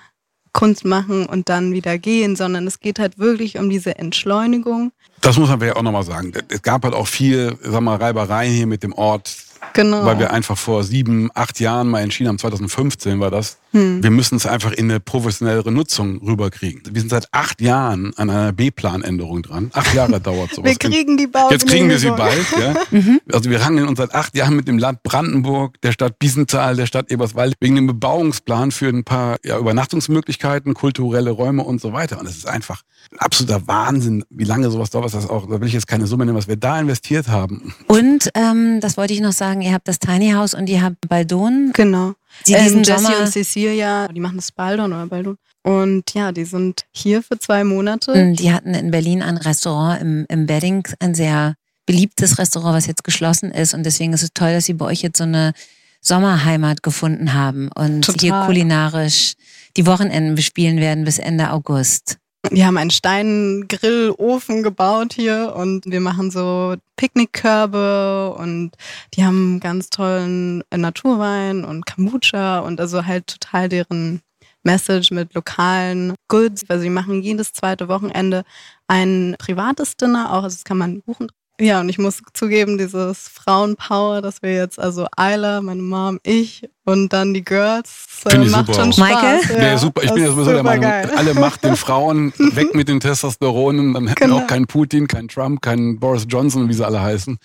[0.53, 4.91] Kunst machen und dann wieder gehen, sondern es geht halt wirklich um diese Entschleunigung.
[5.21, 6.33] Das muss man ja auch nochmal sagen.
[6.49, 9.35] Es gab halt auch viel, sag mal, Reibereien hier mit dem Ort,
[9.73, 10.03] Genau.
[10.05, 14.03] weil wir einfach vor sieben, acht Jahren mal entschieden haben, 2015 war das, Hm.
[14.03, 16.84] wir müssen es einfach in eine professionellere Nutzung rüberkriegen.
[16.91, 19.71] Wir sind seit acht Jahren an einer B-Planänderung dran.
[19.73, 20.71] Acht Jahre dauert sowas.
[20.71, 22.45] wir kriegen die Bau Jetzt kriegen wir sie bald.
[22.60, 22.75] Ja?
[23.31, 26.86] Also wir rangeln uns seit acht Jahren mit dem Land Brandenburg, der Stadt Biesenthal, der
[26.86, 32.19] Stadt Eberswalde wegen dem Bebauungsplan für ein paar ja, Übernachtungsmöglichkeiten, kulturelle Räume und so weiter.
[32.19, 32.81] Und es ist einfach
[33.12, 35.13] ein absoluter Wahnsinn, wie lange sowas dauert.
[35.13, 37.73] Das auch, da will ich jetzt keine Summe nennen, was wir da investiert haben.
[37.88, 41.07] Und ähm, das wollte ich noch sagen, ihr habt das Tiny House und ihr habt
[41.07, 41.71] Baldon.
[41.73, 42.13] Genau.
[42.48, 45.38] Die diesen ähm, Jessie und Cecilia, die machen das Baldon oder Baldon.
[45.63, 48.15] Und ja, die sind hier für zwei Monate.
[48.15, 52.88] Mm, Die hatten in Berlin ein Restaurant im, im Wedding, ein sehr beliebtes Restaurant, was
[52.88, 53.74] jetzt geschlossen ist.
[53.74, 55.54] Und deswegen ist es toll, dass sie bei euch jetzt so eine
[56.02, 58.20] Sommerheimat gefunden haben und Total.
[58.20, 59.34] hier kulinarisch
[59.78, 62.17] die Wochenenden bespielen werden bis Ende August.
[62.49, 68.71] Die haben einen Steingrillofen gebaut hier und wir machen so Picknickkörbe und
[69.13, 74.21] die haben ganz tollen Naturwein und Kombucha und also halt total deren
[74.63, 76.63] Message mit lokalen Goods.
[76.67, 78.43] Also sie machen jedes zweite Wochenende
[78.88, 81.27] ein privates Dinner auch, also das kann man buchen
[81.62, 86.67] ja, und ich muss zugeben, dieses Frauenpower, dass wir jetzt, also Ayla, meine Mom, ich
[86.91, 87.89] und dann die Girls,
[88.30, 88.73] äh, macht super.
[88.73, 89.10] schon Spaß.
[89.10, 89.39] Michael?
[89.58, 90.04] Ja, ja, super.
[90.04, 91.12] Ich bin ja sowieso der Meinung, geil.
[91.15, 94.38] alle Macht den Frauen, weg mit den Testosteronen, dann hätten genau.
[94.38, 97.38] wir auch keinen Putin, keinen Trump, keinen Boris Johnson, wie sie alle heißen.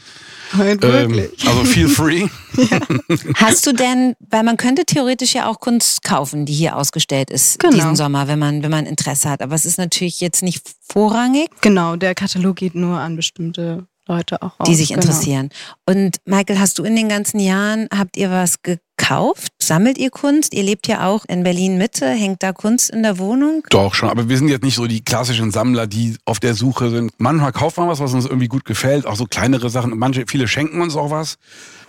[0.56, 2.26] Nein, ähm, also feel free.
[2.56, 2.80] ja.
[3.36, 7.58] Hast du denn, weil man könnte theoretisch ja auch Kunst kaufen, die hier ausgestellt ist
[7.58, 7.74] genau.
[7.74, 9.42] diesen Sommer, wenn man, wenn man Interesse hat.
[9.42, 11.48] Aber es ist natürlich jetzt nicht vorrangig.
[11.60, 15.02] Genau, der Katalog geht nur an bestimmte Leute auch Die sich genau.
[15.02, 15.50] interessieren.
[15.84, 18.85] Und Michael, hast du in den ganzen Jahren, habt ihr was gekauft?
[19.66, 20.54] Sammelt ihr Kunst?
[20.54, 22.06] Ihr lebt ja auch in Berlin Mitte.
[22.06, 23.64] Hängt da Kunst in der Wohnung?
[23.70, 26.90] Doch schon, aber wir sind jetzt nicht so die klassischen Sammler, die auf der Suche
[26.90, 27.12] sind.
[27.18, 29.98] Manchmal kauft man was, was uns irgendwie gut gefällt, auch so kleinere Sachen.
[29.98, 31.36] Manche, viele schenken uns auch was.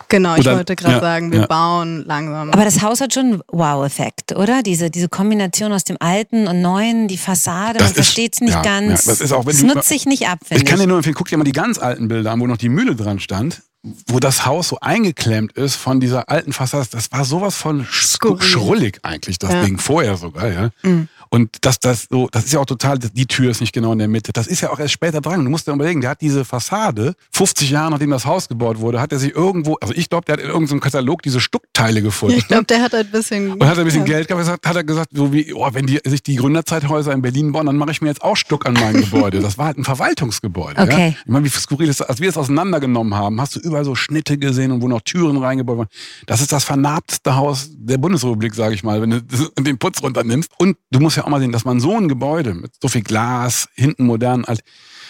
[0.10, 1.46] Genau, ich oder, wollte gerade ja, sagen, wir ja.
[1.48, 2.50] bauen langsam.
[2.50, 4.64] Aber das Haus hat schon einen Wow-Effekt, oder?
[4.64, 8.54] Diese, diese Kombination aus dem Alten und Neuen, die Fassade, das man versteht es nicht
[8.54, 9.06] ja, ganz.
[9.06, 11.16] das ist auch, wenn das du, nutzt sich nicht ab, Ich kann dir nur empfehlen,
[11.16, 13.62] guck dir mal die ganz alten Bilder an, wo noch die Mühle dran stand
[14.08, 19.00] wo das Haus so eingeklemmt ist von dieser alten Fassade, das war sowas von schrullig
[19.04, 19.64] eigentlich, das ja.
[19.64, 20.70] Ding vorher sogar, ja.
[20.84, 21.08] Mhm.
[21.30, 24.00] Und dass das so, das ist ja auch total, die Tür ist nicht genau in
[24.00, 24.32] der Mitte.
[24.34, 25.44] Das ist ja auch erst später dran.
[25.44, 29.02] Du musst dir überlegen, der hat diese Fassade, 50 Jahre nachdem das Haus gebaut wurde,
[29.02, 32.38] hat er sich irgendwo, also ich glaube, der hat in irgendeinem Katalog diese Stuckteile gefunden.
[32.38, 33.54] Ich glaube, der hat ein bisschen.
[33.54, 34.14] Und hat ein bisschen ja.
[34.14, 37.52] Geld gehabt, hat er gesagt, so wie, oh, wenn die, sich die Gründerzeithäuser in Berlin
[37.52, 39.40] bauen, dann mache ich mir jetzt auch Stuck an mein Gebäude.
[39.40, 40.82] Das war halt ein Verwaltungsgebäude.
[40.82, 41.10] Okay.
[41.10, 41.16] Ja?
[41.26, 43.96] Ich meine, wie skurril ist das, als wir es auseinandergenommen haben, hast du überall so
[43.96, 45.88] Schnitte gesehen und wo noch Türen reingebaut waren.
[46.26, 49.22] Das ist das vernarbteste Haus der Bundesrepublik, sage ich mal, wenn du
[49.60, 50.52] den Putz runternimmst.
[50.58, 53.02] Und du musst ja auch mal sehen, dass man so ein Gebäude mit so viel
[53.02, 54.62] Glas, hinten modern, alt,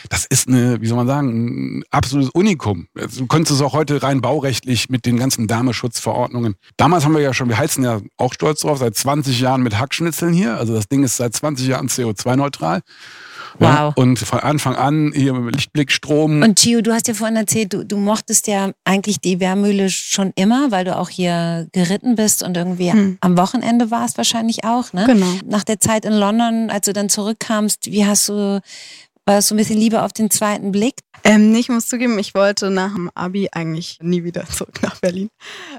[0.10, 2.88] das ist eine, wie soll man sagen, ein absolutes Unikum.
[2.94, 6.56] Du könntest es auch heute rein baurechtlich mit den ganzen Dameschutzverordnungen.
[6.78, 9.78] Damals haben wir ja schon, wir heizen ja auch stolz drauf, seit 20 Jahren mit
[9.80, 10.58] Hackschnitzeln hier.
[10.58, 12.82] Also das Ding ist seit 20 Jahren CO2-neutral.
[13.60, 13.94] Ja, wow.
[13.98, 16.42] und von Anfang an hier mit Lichtblickstrom.
[16.42, 20.32] Und Gio, du hast ja vorhin erzählt, du, du mochtest ja eigentlich die Wärmühle schon
[20.36, 23.18] immer, weil du auch hier geritten bist und irgendwie hm.
[23.22, 25.06] am Wochenende warst wahrscheinlich auch, ne?
[25.06, 25.26] Genau.
[25.46, 28.62] Nach der Zeit in London, als du dann zurückkamst, wie hast du,
[29.26, 30.96] war es so ein bisschen lieber auf den zweiten Blick?
[31.24, 35.30] Ähm, ich muss zugeben, ich wollte nach dem Abi eigentlich nie wieder zurück nach Berlin,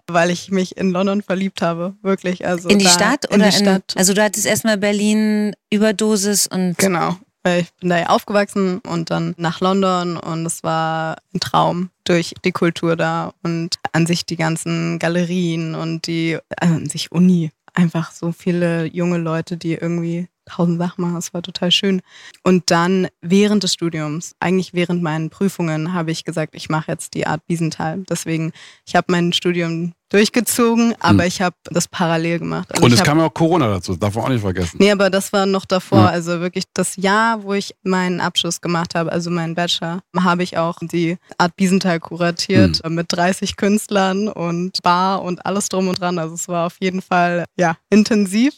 [0.07, 2.47] weil ich mich in London verliebt habe, wirklich.
[2.47, 3.93] Also in die Stadt in oder die Stadt?
[3.95, 7.17] In, also du hattest erstmal Berlin Überdosis und genau.
[7.57, 12.35] Ich bin da ja aufgewachsen und dann nach London und es war ein Traum durch
[12.45, 17.51] die Kultur da und an sich die ganzen Galerien und die, also an sich Uni.
[17.75, 21.17] Einfach so viele junge Leute, die irgendwie tausend Sachen machen.
[21.17, 22.03] Es war total schön.
[22.43, 27.15] Und dann während des Studiums, eigentlich während meinen Prüfungen, habe ich gesagt, ich mache jetzt
[27.15, 28.05] die Art Wiesenthal.
[28.09, 28.53] Deswegen,
[28.87, 31.29] ich habe mein Studium durchgezogen, aber hm.
[31.29, 32.73] ich habe das parallel gemacht.
[32.73, 34.79] Also und es kam ja auch Corona dazu, das darf man auch nicht vergessen.
[34.81, 35.99] Nee, aber das war noch davor.
[35.99, 36.07] Ja.
[36.09, 40.57] Also wirklich das Jahr, wo ich meinen Abschluss gemacht habe, also meinen Bachelor, habe ich
[40.57, 42.95] auch die Art Wiesenthal kuratiert hm.
[42.95, 46.19] mit 30 Künstlern und Bar und alles drum und dran.
[46.19, 48.55] Also es war auf jeden Fall ja intensiv.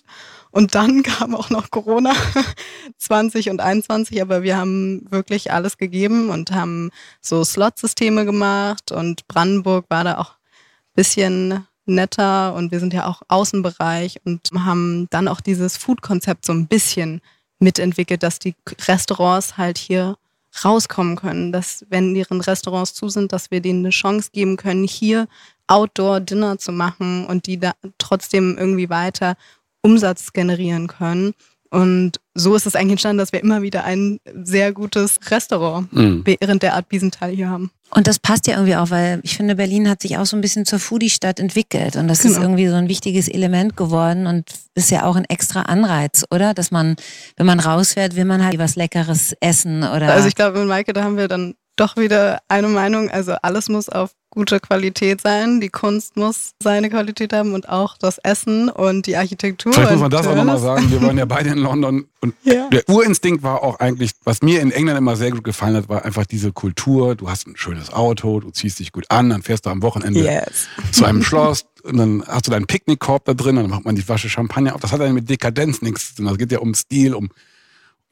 [0.51, 2.13] Und dann kam auch noch Corona
[2.99, 9.27] 20 und 21, aber wir haben wirklich alles gegeben und haben so Slot-Systeme gemacht und
[9.29, 15.09] Brandenburg war da auch ein bisschen netter und wir sind ja auch Außenbereich und haben
[15.11, 17.21] dann auch dieses Food-Konzept so ein bisschen
[17.59, 18.55] mitentwickelt, dass die
[18.87, 20.17] Restaurants halt hier
[20.65, 24.85] rauskommen können, dass wenn deren Restaurants zu sind, dass wir denen eine Chance geben können,
[24.85, 25.29] hier
[25.69, 29.37] Outdoor-Dinner zu machen und die da trotzdem irgendwie weiter
[29.83, 31.35] Umsatz generieren können.
[31.71, 36.25] Und so ist es eigentlich entstanden, dass wir immer wieder ein sehr gutes Restaurant mhm.
[36.25, 37.71] während der Art Biesenthal hier haben.
[37.93, 40.41] Und das passt ja irgendwie auch, weil ich finde, Berlin hat sich auch so ein
[40.41, 41.97] bisschen zur Foodie-Stadt entwickelt.
[41.97, 42.35] Und das genau.
[42.35, 46.55] ist irgendwie so ein wichtiges Element geworden und ist ja auch ein extra Anreiz, oder?
[46.55, 46.97] Dass man,
[47.37, 50.13] wenn man rausfährt, will man halt was Leckeres essen oder.
[50.13, 53.11] Also ich glaube, mit Maike, da haben wir dann doch wieder eine Meinung.
[53.11, 55.61] Also alles muss auf gute Qualität sein.
[55.61, 59.73] Die Kunst muss seine Qualität haben und auch das Essen und die Architektur.
[59.73, 60.91] Vielleicht muss man das auch nochmal sagen.
[60.91, 62.69] Wir waren ja beide in London und ja.
[62.69, 66.05] der Urinstinkt war auch eigentlich, was mir in England immer sehr gut gefallen hat, war
[66.05, 67.17] einfach diese Kultur.
[67.17, 70.21] Du hast ein schönes Auto, du ziehst dich gut an, dann fährst du am Wochenende
[70.21, 70.69] yes.
[70.93, 74.03] zu einem Schloss und dann hast du deinen Picknickkorb da drin, dann macht man die
[74.03, 74.81] Flasche Champagner auf.
[74.81, 76.27] Das hat dann mit Dekadenz nichts zu tun.
[76.27, 77.31] Das geht ja um Stil, um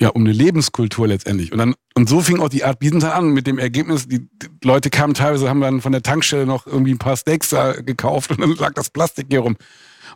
[0.01, 1.53] ja, um eine Lebenskultur letztendlich.
[1.53, 4.49] Und dann, und so fing auch die Art Biesenthal an mit dem Ergebnis, die, die,
[4.63, 8.31] Leute kamen teilweise, haben dann von der Tankstelle noch irgendwie ein paar Steaks da gekauft
[8.31, 9.57] und dann lag das Plastik hier rum.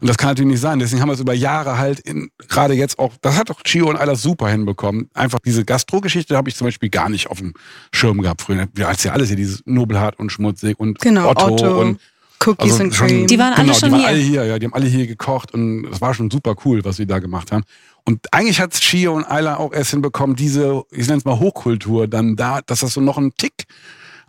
[0.01, 0.79] Und das kann natürlich nicht sein.
[0.79, 3.89] Deswegen haben wir es über Jahre halt in, gerade jetzt auch, das hat doch Chio
[3.89, 5.11] und Eiler super hinbekommen.
[5.15, 7.53] Einfach diese Gastro-Geschichte habe ich zum Beispiel gar nicht auf dem
[7.93, 8.67] Schirm gehabt früher.
[8.77, 11.81] Ja, als ja alles hier, dieses Nobelhart und Schmutzig und Genau, Otto, Otto.
[11.81, 12.01] und
[12.47, 13.27] Cookies also and schon- Cream.
[13.27, 14.09] Die waren alle genau, schon die waren hier.
[14.09, 16.97] alle hier, ja, die haben alle hier gekocht und das war schon super cool, was
[16.97, 17.65] sie da gemacht haben.
[18.05, 22.09] Und eigentlich hat Chio und Ayla auch erst hinbekommen, diese, ich nenne es mal Hochkultur,
[22.09, 23.65] dann da, dass das so noch ein Tick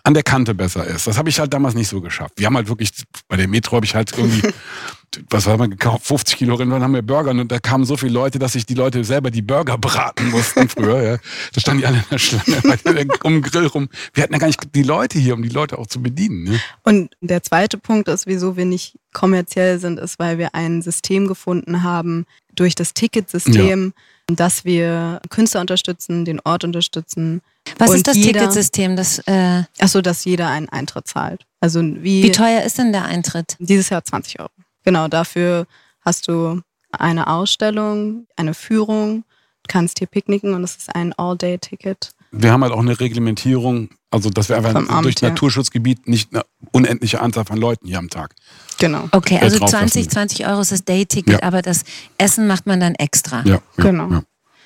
[0.04, 1.08] an der Kante besser ist.
[1.08, 2.34] Das habe ich halt damals nicht so geschafft.
[2.36, 2.91] Wir haben halt wirklich,
[3.30, 4.41] bei der Metro habe ich halt irgendwie,
[5.30, 7.97] was haben wir gekauft, 50 Kilo Rind, dann haben wir Burger und da kamen so
[7.97, 11.02] viele Leute, dass sich die Leute selber die Burger braten mussten früher.
[11.04, 11.17] Ja.
[11.54, 13.89] Da standen die alle in der Schlange um den Grill rum.
[14.13, 16.43] Wir hatten ja gar nicht die Leute hier, um die Leute auch zu bedienen.
[16.43, 16.60] Ne?
[16.84, 21.28] Und der zweite Punkt ist, wieso wir nicht kommerziell sind, ist, weil wir ein System
[21.28, 23.93] gefunden haben durch das Ticketsystem,
[24.28, 27.41] dass wir Künstler unterstützen, den Ort unterstützen.
[27.78, 28.95] Was Und ist das jeder- Ticketsystem?
[28.95, 31.45] Das, äh, Achso, dass jeder einen Eintritt zahlt.
[31.60, 33.56] Also wie, wie teuer ist denn der Eintritt?
[33.60, 34.49] dieses Jahr 20 Euro.
[34.84, 35.65] Genau, dafür
[36.02, 39.24] hast du eine Ausstellung, eine Führung,
[39.67, 42.12] kannst hier picknicken und es ist ein All-Day-Ticket.
[42.32, 45.30] Wir haben halt auch eine Reglementierung, also dass wir einfach Amt, durch ja.
[45.30, 48.34] Naturschutzgebiet nicht eine unendliche Anzahl von Leuten hier am Tag.
[48.80, 49.08] Genau.
[49.12, 50.12] Okay, Äh, also drauf 20, lassen.
[50.12, 51.43] 20 Euro ist das Day-Ticket, Ja.
[51.43, 51.84] aber das
[52.17, 53.43] Essen macht man dann extra.
[53.46, 54.10] Ja, ja, Genau.
[54.10, 54.24] Ja.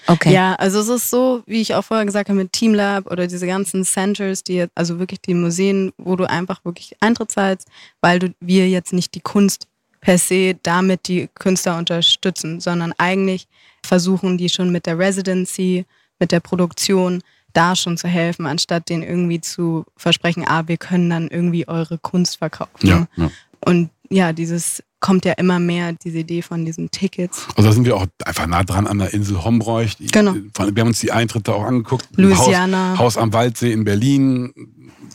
[0.09, 0.31] Okay.
[0.33, 3.45] Ja, also es ist so, wie ich auch vorher gesagt habe, mit Teamlab oder diese
[3.45, 7.67] ganzen Centers, die jetzt, also wirklich die Museen, wo du einfach wirklich Eintritt zahlst,
[7.99, 9.67] weil du, wir jetzt nicht die Kunst
[10.07, 13.45] per se damit die Künstler unterstützen, sondern eigentlich
[13.85, 15.85] versuchen die schon mit der Residency,
[16.17, 21.09] mit der Produktion da schon zu helfen, anstatt denen irgendwie zu versprechen, ah, wir können
[21.09, 22.87] dann irgendwie eure Kunst verkaufen.
[22.87, 23.29] Ja, ja.
[23.65, 27.45] Und ja, dieses kommt ja immer mehr, diese Idee von diesen Tickets.
[27.57, 29.97] Also da sind wir auch einfach nah dran an der Insel Hombroich.
[29.97, 30.35] Die- Genau.
[30.35, 32.07] Wir haben uns die Eintritte auch angeguckt.
[32.15, 32.91] Louisiana.
[32.91, 34.53] Haus, Haus am Waldsee in Berlin.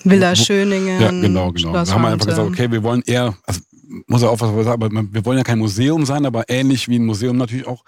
[0.04, 1.00] Villa Schöningen.
[1.00, 1.70] Ja, genau, genau.
[1.70, 3.60] Schloss Da haben wir einfach gesagt, okay, wir wollen eher, also
[4.06, 6.98] muss ja auch was sagen, aber wir wollen ja kein Museum sein, aber ähnlich wie
[6.98, 7.84] ein Museum natürlich auch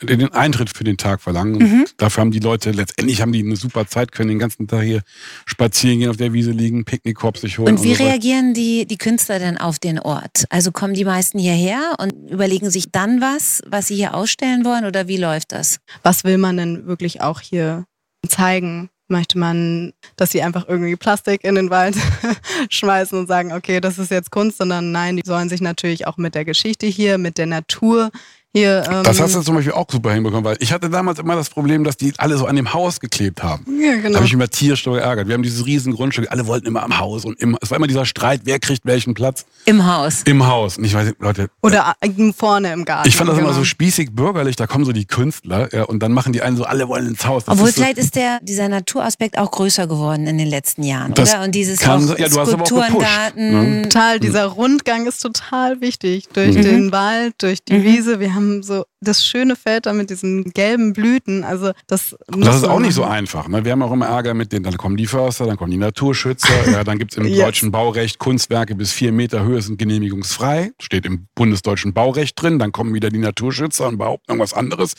[0.00, 1.54] den Eintritt für den Tag verlangen.
[1.56, 1.84] Und Mhm.
[1.96, 5.02] Dafür haben die Leute, letztendlich haben die eine super Zeit, können den ganzen Tag hier
[5.46, 7.76] spazieren gehen, auf der Wiese liegen, Picknickkorb sich holen.
[7.76, 8.10] Und wie so weiter.
[8.10, 10.44] reagieren die, die Künstler denn auf den Ort?
[10.50, 14.84] Also kommen die meisten hierher und überlegen sich dann was, was sie hier ausstellen wollen
[14.84, 15.78] oder wie läuft das?
[16.02, 17.84] Was will man denn wirklich auch hier
[18.28, 18.88] zeigen?
[19.12, 21.96] Möchte man, dass sie einfach irgendwie Plastik in den Wald
[22.70, 26.16] schmeißen und sagen, okay, das ist jetzt Kunst, sondern nein, die sollen sich natürlich auch
[26.16, 28.10] mit der Geschichte hier, mit der Natur
[28.52, 28.84] hier.
[28.90, 31.50] Ähm, Das hast du zum Beispiel auch super hinbekommen, weil ich hatte damals immer das
[31.50, 33.64] Problem, dass die alle so an dem Haus geklebt haben.
[33.80, 34.14] Ja, Da genau.
[34.16, 35.28] habe ich mich immer tierisch darüber geärgert.
[35.28, 37.86] Wir haben dieses riesen Grundstück, alle wollten immer am Haus und immer, es war immer
[37.86, 40.22] dieser Streit, wer kriegt welchen Platz Im Haus.
[40.24, 40.78] im Haus.
[40.78, 43.08] Und ich weiß nicht, Leute, Oder äh, vorne im Garten.
[43.08, 43.58] ich fand das immer genau.
[43.60, 46.64] so spießig bürgerlich, da kommen so die Künstler ja, und dann machen die einen so,
[46.64, 47.44] alle wollen ins Haus.
[47.44, 50.82] Das Obwohl ist so, vielleicht ist der, dieser Naturaspekt auch größer geworden in den letzten
[50.82, 51.44] Jahren, Das oder?
[51.44, 52.18] Und dieses kann auch.
[52.18, 53.50] Ja, du hast aber auch gepusht, Garten.
[53.80, 53.82] ne?
[53.82, 56.28] Total, dieser Rundgang ist total wichtig.
[56.32, 56.62] Durch Mhm.
[56.62, 57.84] den Wald, durch die Mhm.
[57.84, 58.20] Wiese.
[58.20, 61.44] Wir haben so das schöne Feld da mit diesen gelben Blüten.
[61.44, 63.48] Also das, das ist auch nicht so einfach.
[63.48, 63.64] Ne?
[63.64, 66.48] Wir haben auch immer Ärger mit denen, dann kommen die Förster, dann kommen die Naturschützer,
[66.70, 67.38] ja, dann gibt's im Yes.
[67.38, 72.72] deutschen Baurecht Kunstwerke bis vier Meter Höhe sind genehmigungsfrei, steht im bundesdeutschen Baurecht drin, dann
[72.72, 74.94] kommen wieder die Naturschützer und behaupten irgendwas anderes.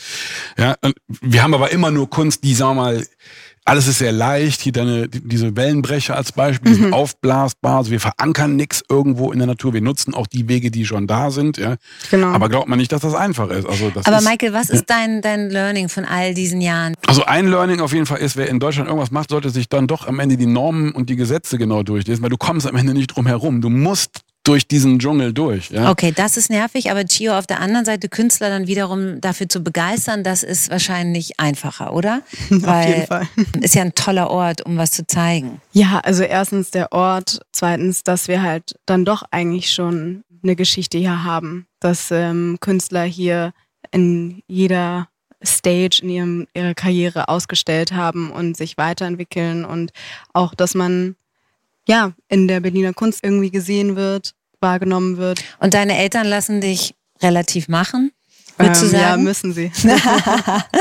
[0.58, 0.76] Ja,
[1.22, 3.06] wir haben aber immer nur Kunst, die, sagen wir mal,
[3.66, 6.84] alles ist sehr leicht, hier deine, die- diese Wellenbrecher als Beispiel, die Mhm.
[6.84, 10.70] sind aufblasbar, also wir verankern nichts irgendwo in der Natur, wir nutzen auch die Wege,
[10.72, 11.76] die schon da sind, ja.
[12.12, 12.28] Genau.
[12.28, 13.66] Aber glaubt man nicht, dass das einfach ist.
[13.68, 16.94] Also das Aber ist, Michael, was ist dein, dein Learning von all diesen Jahren?
[17.08, 19.88] also ein Learning auf jeden Fall ist, wer in Deutschland irgendwas macht, sollte sich dann
[19.88, 22.94] doch am Ende die Normen und die Gesetze genau durchlesen, weil du kommst am Ende
[22.94, 23.62] nicht drum herum.
[23.62, 25.70] Du musst durch diesen Dschungel durch.
[25.72, 25.90] Ja?
[25.90, 29.64] Okay, das ist nervig, aber Gio auf der anderen Seite Künstler dann wiederum dafür zu
[29.64, 32.22] begeistern, das ist wahrscheinlich einfacher, oder?
[32.52, 33.28] Auf jeden Fall.
[33.62, 35.62] ist ja ein toller Ort, um was zu zeigen.
[35.72, 40.98] Ja, also erstens der Ort, zweitens, dass wir halt dann doch eigentlich schon eine Geschichte
[40.98, 43.54] hier haben, dass ähm, Künstler hier
[43.92, 45.08] in jeder
[45.46, 49.92] Stage in ihrem, ihrer Karriere ausgestellt haben und sich weiterentwickeln und
[50.34, 51.16] auch, dass man
[51.88, 55.44] ja in der Berliner Kunst irgendwie gesehen wird, wahrgenommen wird.
[55.60, 58.12] Und deine Eltern lassen dich relativ machen,
[58.58, 59.24] würdest du Ähm, ja, sagen?
[59.24, 59.72] müssen sie.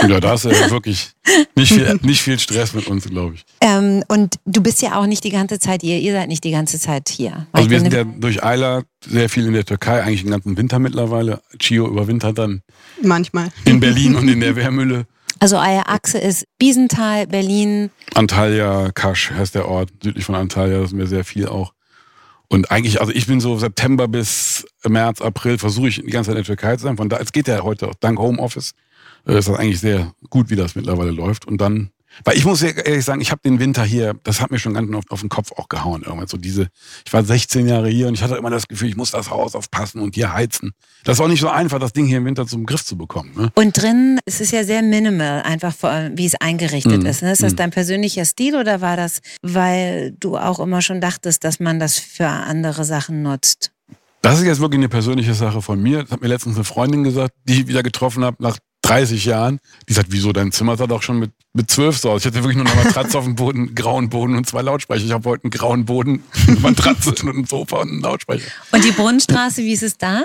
[0.08, 1.10] Ja, da ist ja wirklich
[1.56, 3.44] nicht viel, nicht viel Stress mit uns, glaube ich.
[3.60, 6.50] ähm, und du bist ja auch nicht die ganze Zeit hier, ihr seid nicht die
[6.50, 7.46] ganze Zeit hier.
[7.52, 10.78] Also wir sind ja durch Eiler sehr viel in der Türkei, eigentlich den ganzen Winter
[10.80, 11.40] mittlerweile.
[11.58, 12.62] Chio überwintert dann
[13.00, 13.48] Manchmal.
[13.64, 15.06] in Berlin und in der Wehrmühle.
[15.42, 17.90] Also eure Achse ist Biesenthal, Berlin.
[18.14, 21.72] Antalya, Kasch heißt der Ort, südlich von Antalya, da sind wir sehr viel auch.
[22.46, 26.36] Und eigentlich, also ich bin so September bis März, April, versuche ich die ganze Zeit
[26.36, 26.96] in der Türkei zu sein.
[26.96, 28.74] Von da, es geht ja heute auch dank Homeoffice,
[29.26, 31.44] äh, ist das eigentlich sehr gut, wie das mittlerweile läuft.
[31.44, 31.90] Und dann
[32.24, 34.92] Weil ich muss ehrlich sagen, ich habe den Winter hier, das hat mir schon ganz
[34.94, 36.02] oft auf den Kopf auch gehauen.
[36.02, 36.68] Irgendwann so diese,
[37.04, 39.54] ich war 16 Jahre hier und ich hatte immer das Gefühl, ich muss das Haus
[39.54, 40.72] aufpassen und hier heizen.
[41.04, 43.32] Das ist auch nicht so einfach, das Ding hier im Winter zum Griff zu bekommen.
[43.36, 43.50] Ne?
[43.54, 45.74] Und drin ist es ja sehr minimal, einfach
[46.14, 47.22] wie es eingerichtet mm, ist.
[47.22, 47.32] Ne?
[47.32, 47.56] Ist das mm.
[47.56, 51.98] dein persönlicher Stil oder war das, weil du auch immer schon dachtest, dass man das
[51.98, 53.72] für andere Sachen nutzt?
[54.22, 56.02] Das ist jetzt wirklich eine persönliche Sache von mir.
[56.02, 59.60] Das hat mir letztens eine Freundin gesagt, die ich wieder getroffen habe nach 30 Jahren.
[59.88, 62.22] Die sagt, wieso, dein Zimmer sah doch schon mit, mit 12 so aus.
[62.22, 65.04] Ich hatte wirklich nur eine Matratze auf dem Boden, grauen Boden und zwei Lautsprecher.
[65.04, 68.50] Ich habe heute einen grauen Boden, eine Matratze und ein Sofa und einen Lautsprecher.
[68.70, 70.24] Und die Brunnenstraße, wie ist es da?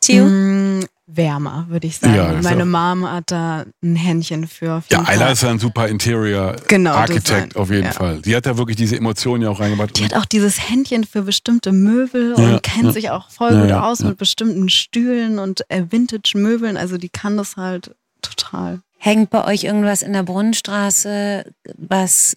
[0.00, 0.24] Theo?
[0.26, 2.14] Mm, wärmer, würde ich sagen.
[2.14, 4.82] Ja, Meine Mom hat da ein Händchen für.
[4.90, 7.92] Ja, Ayla ist ja ein super Interior genau, Architect auf jeden ja.
[7.92, 8.20] Fall.
[8.22, 9.98] Die hat ja wirklich diese Emotionen ja auch reingebracht.
[9.98, 13.72] Die hat auch dieses Händchen für bestimmte Möbel ja, und kennt sich auch voll gut
[13.72, 16.76] aus mit bestimmten Stühlen und äh, Vintage-Möbeln.
[16.76, 18.80] Also die kann das halt total.
[18.98, 21.44] Hängt bei euch irgendwas in der Brunnenstraße,
[21.76, 22.36] was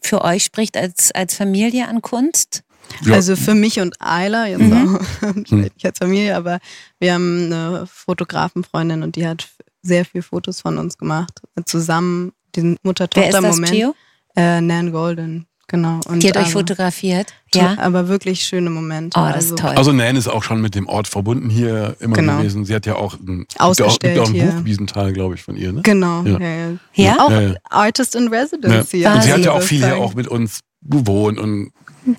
[0.00, 2.62] für euch spricht als, als Familie an Kunst?
[3.04, 3.14] Ja.
[3.14, 4.98] Also für mich und Ayla, jetzt mhm.
[5.22, 6.58] auch, nicht als Familie, aber
[6.98, 9.48] wir haben eine Fotografenfreundin und die hat
[9.82, 11.40] sehr viele Fotos von uns gemacht.
[11.64, 13.94] Zusammen, den Mutter-Tochter-Moment.
[14.36, 15.98] Äh, Nan Golden, genau.
[16.06, 17.34] Und die hat euch fotografiert?
[17.52, 17.76] Ja.
[17.78, 19.18] Aber wirklich schöne Momente.
[19.18, 19.76] Oh, das ist also, toll.
[19.76, 22.38] Also Nan ist auch schon mit dem Ort verbunden hier immer genau.
[22.38, 22.64] gewesen.
[22.64, 25.42] Sie hat ja auch ein, Ausgestellt gibt auch, gibt auch ein Buch Wiesenthal, glaube ich,
[25.42, 25.72] von ihr.
[25.72, 25.82] Ne?
[25.82, 26.22] Genau.
[26.22, 26.38] Ja.
[26.38, 27.16] Ja, ja.
[27.18, 28.92] Auch Artist in Residence.
[28.92, 29.14] Ja.
[29.14, 31.72] Und sie hat ja auch viel hier auch mit uns gewohnt und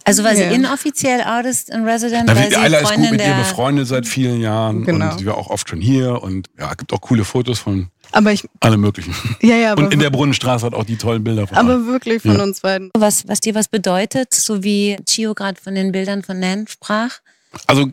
[0.04, 0.52] also war sie yeah.
[0.52, 2.26] inoffiziell Artist in Resident?
[2.28, 5.12] Na, weil sie Ayla ist gut mit ihr befreundet seit vielen Jahren genau.
[5.12, 8.34] und sie war auch oft schon hier und ja, gibt auch coole Fotos von aber
[8.34, 9.16] ich, alle möglichen.
[9.42, 11.88] Ja, ja, und in der Brunnenstraße hat auch die tollen Bilder von Aber allen.
[11.88, 12.44] wirklich von ja.
[12.44, 12.92] uns beiden.
[12.96, 17.20] Was, was dir was bedeutet, so wie Chio gerade von den Bildern von Nan sprach?
[17.68, 17.92] Also,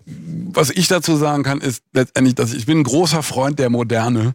[0.52, 4.35] was ich dazu sagen kann, ist letztendlich, dass ich bin ein großer Freund der Moderne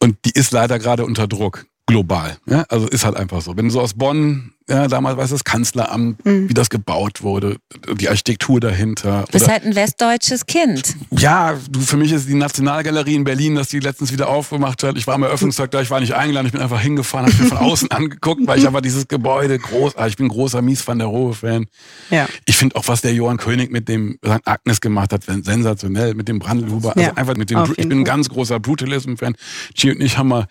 [0.00, 2.36] und die ist leider gerade unter Druck global.
[2.46, 2.64] Ja?
[2.68, 3.56] Also ist halt einfach so.
[3.56, 6.48] Wenn du so aus Bonn ja, damals weiß das Kanzleramt, mhm.
[6.48, 7.58] wie das gebaut wurde,
[8.00, 9.24] die Architektur dahinter.
[9.26, 10.96] Du bist halt ein westdeutsches Kind.
[11.12, 14.96] Ja, du, für mich ist die Nationalgalerie in Berlin, dass die letztens wieder aufgemacht hat.
[14.96, 17.48] Ich war am Eröffnungstag da, ich war nicht eingeladen, ich bin einfach hingefahren, habe mir
[17.48, 20.98] von außen angeguckt, weil ich einfach dieses Gebäude groß, ah, ich bin großer Mies van
[20.98, 21.66] der Rohe-Fan.
[22.10, 22.28] Ja.
[22.44, 24.40] Ich finde auch, was der Johann König mit dem St.
[24.44, 26.96] Agnes gemacht hat, sensationell, mit dem Brandelhuber.
[26.96, 27.14] Also ja.
[27.14, 29.36] einfach mit dem, ich bin ein ganz großer Brutalism-Fan.
[29.74, 30.46] Chi und ich haben mal,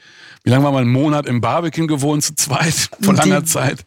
[0.45, 3.84] wie lange waren wir, einen Monat im Barbican gewohnt, zu zweit, vor langer Zeit.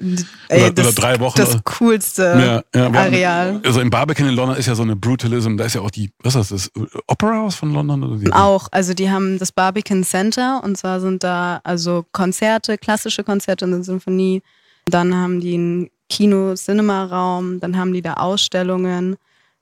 [0.49, 1.37] Ey, oder, das, oder, drei Wochen.
[1.37, 3.61] Das coolste ja, ja, Areal.
[3.65, 6.11] Also im Barbican in London ist ja so eine Brutalism, da ist ja auch die,
[6.21, 8.05] was ist das, das Opera House von London?
[8.05, 12.79] Oder die, auch, also die haben das Barbican Center und zwar sind da also Konzerte,
[12.79, 14.43] klassische Konzerte in der Symphonie.
[14.87, 19.17] Dann haben die einen Kino-Cinema-Raum, dann haben die da Ausstellungen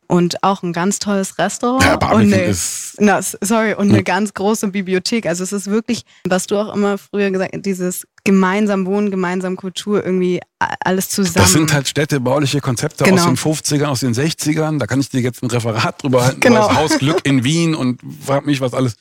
[0.09, 4.35] und auch ein ganz tolles Restaurant ja, und eine, ist na, sorry und eine ganz
[4.35, 5.27] große Bibliothek.
[5.27, 9.57] Also es ist wirklich, was du auch immer früher gesagt hast, dieses gemeinsam wohnen, gemeinsam
[9.57, 11.35] Kultur irgendwie alles zusammen.
[11.35, 13.23] Das sind halt städtebauliche Konzepte genau.
[13.23, 14.79] aus den 50ern, aus den 60ern.
[14.79, 16.40] Da kann ich dir jetzt ein Referat drüber halten.
[16.40, 16.69] Genau.
[16.69, 18.97] Das Haus Glück in Wien und frag mich was alles.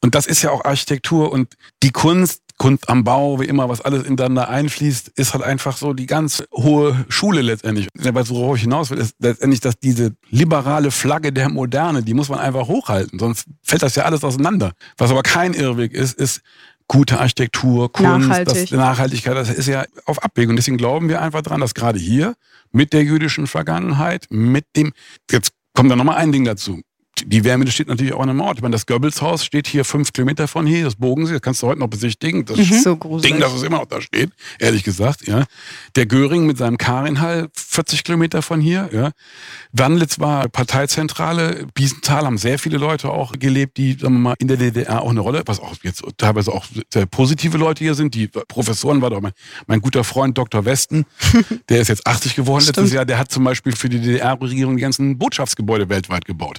[0.00, 3.80] Und das ist ja auch Architektur und die Kunst Kunst am Bau, wie immer, was
[3.80, 7.86] alles ineinander einfließt, ist halt einfach so die ganz hohe Schule letztendlich.
[7.94, 12.28] Was worauf ich hinaus will, ist letztendlich, dass diese liberale Flagge der Moderne, die muss
[12.28, 14.72] man einfach hochhalten, sonst fällt das ja alles auseinander.
[14.96, 16.42] Was aber kein Irrweg ist, ist
[16.88, 18.70] gute Architektur, Kunst, Nachhaltig.
[18.70, 20.56] das, Nachhaltigkeit, das ist ja auf Abwägung.
[20.56, 22.34] Deswegen glauben wir einfach dran, dass gerade hier
[22.72, 24.92] mit der jüdischen Vergangenheit, mit dem,
[25.30, 26.80] jetzt kommt da nochmal ein Ding dazu
[27.26, 28.58] die Wärme steht natürlich auch an einem Ort.
[28.58, 31.66] Ich meine, das Goebbelshaus steht hier fünf Kilometer von hier, das Bogensee, das kannst du
[31.66, 32.44] heute noch besichtigen.
[32.44, 32.80] Das mhm.
[32.80, 35.26] so Ding, dass es immer noch da steht, ehrlich gesagt.
[35.26, 35.44] Ja.
[35.96, 38.88] Der Göring mit seinem Karinhall, 40 Kilometer von hier.
[38.92, 39.10] Ja.
[39.72, 41.66] Wandlitz war Parteizentrale.
[41.74, 45.10] Biesenthal haben sehr viele Leute auch gelebt, die sagen wir mal, in der DDR auch
[45.10, 48.14] eine Rolle, was auch jetzt teilweise auch sehr positive Leute hier sind.
[48.14, 49.32] Die Professoren war doch mein,
[49.66, 50.64] mein guter Freund Dr.
[50.64, 51.04] Westen,
[51.68, 53.04] der ist jetzt 80 geworden letztes Jahr.
[53.04, 56.58] Der hat zum Beispiel für die DDR-Regierung die ganzen Botschaftsgebäude weltweit gebaut.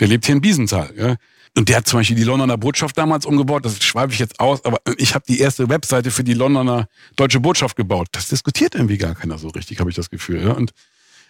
[0.00, 0.92] Der lebt hier in Biesenthal.
[0.96, 1.16] Ja.
[1.56, 3.64] Und der hat zum Beispiel die Londoner Botschaft damals umgebaut.
[3.64, 7.40] Das schreibe ich jetzt aus, aber ich habe die erste Webseite für die Londoner Deutsche
[7.40, 8.08] Botschaft gebaut.
[8.12, 10.44] Das diskutiert irgendwie gar keiner so richtig, habe ich das Gefühl.
[10.44, 10.52] Ja.
[10.52, 10.72] Und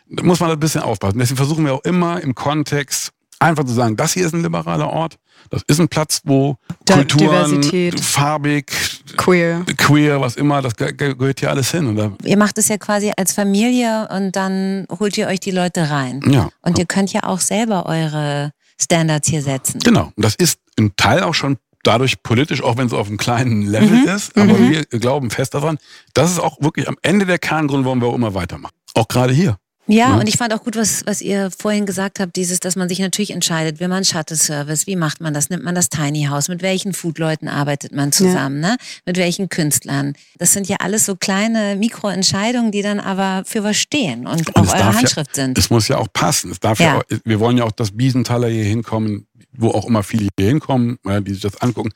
[0.09, 1.18] da muss man ein bisschen aufpassen.
[1.18, 4.90] Deswegen versuchen wir auch immer im Kontext einfach zu sagen, das hier ist ein liberaler
[4.90, 5.18] Ort.
[5.51, 7.62] Das ist ein Platz, wo da, Kulturen,
[8.01, 8.72] farbig,
[9.16, 9.64] queer.
[9.77, 11.87] queer, was immer, das gehört hier alles hin.
[11.87, 12.12] Oder?
[12.25, 16.20] Ihr macht es ja quasi als Familie und dann holt ihr euch die Leute rein.
[16.29, 16.49] Ja.
[16.62, 19.80] Und ihr könnt ja auch selber eure Standards hier setzen.
[19.80, 20.12] Genau.
[20.16, 23.62] Und das ist ein Teil auch schon dadurch politisch, auch wenn es auf einem kleinen
[23.62, 24.09] Level mhm.
[24.09, 24.37] ist.
[24.37, 24.70] Aber mhm.
[24.70, 25.78] wir glauben fest daran,
[26.14, 28.74] das ist auch wirklich am Ende der Kerngrund, warum wir auch immer weitermachen.
[28.95, 29.59] Auch gerade hier.
[29.89, 32.74] Ja, ja, und ich fand auch gut, was, was ihr vorhin gesagt habt, dieses, dass
[32.74, 35.49] man sich natürlich entscheidet, will man Shuttle-Service, wie macht man das?
[35.49, 36.49] Nimmt man das Tiny House?
[36.49, 38.62] Mit welchen Foodleuten arbeitet man zusammen?
[38.62, 38.70] Ja.
[38.70, 38.76] Ne?
[39.05, 40.14] Mit welchen Künstlern?
[40.39, 44.57] Das sind ja alles so kleine Mikroentscheidungen, die dann aber für was stehen und, und
[44.57, 45.59] auch eure Handschrift ja, sind.
[45.59, 46.51] Es muss ja auch passen.
[46.51, 46.99] Es darf ja.
[46.99, 50.99] auch, wir wollen ja auch, dass Biesenthaler hier hinkommen, wo auch immer viele hier hinkommen,
[51.22, 51.93] die sich das angucken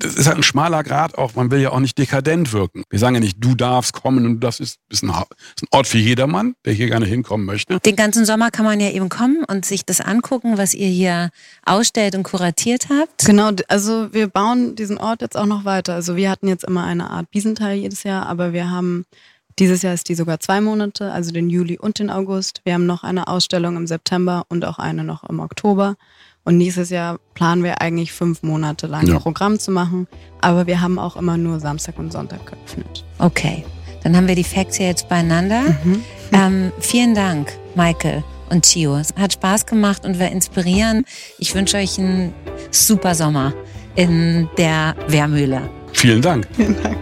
[0.00, 1.34] das ist halt ein schmaler Grad auch.
[1.34, 2.82] Man will ja auch nicht dekadent wirken.
[2.90, 5.86] Wir sagen ja nicht, du darfst kommen und das ist, ist, ein, ist ein Ort
[5.86, 7.78] für jedermann, der hier gerne hinkommen möchte.
[7.80, 11.30] Den ganzen Sommer kann man ja eben kommen und sich das angucken, was ihr hier
[11.64, 13.24] ausstellt und kuratiert habt.
[13.24, 15.94] Genau, also wir bauen diesen Ort jetzt auch noch weiter.
[15.94, 19.04] Also wir hatten jetzt immer eine Art Biesenteil jedes Jahr, aber wir haben
[19.58, 22.62] dieses Jahr ist die sogar zwei Monate, also den Juli und den August.
[22.64, 25.96] Wir haben noch eine Ausstellung im September und auch eine noch im Oktober.
[26.44, 29.18] Und nächstes Jahr planen wir eigentlich fünf Monate lang ja.
[29.18, 30.08] Programm zu machen.
[30.40, 33.04] Aber wir haben auch immer nur Samstag und Sonntag geöffnet.
[33.18, 33.64] Okay,
[34.02, 35.62] dann haben wir die Facts hier jetzt beieinander.
[35.84, 36.02] Mhm.
[36.32, 38.96] Ähm, vielen Dank, Michael und Chio.
[38.96, 41.04] Es hat Spaß gemacht und war inspirierend.
[41.38, 42.32] Ich wünsche euch einen
[42.70, 43.52] super Sommer
[43.96, 45.68] in der Wehrmühle.
[45.92, 46.46] Vielen Dank.
[46.52, 46.96] Vielen Dank.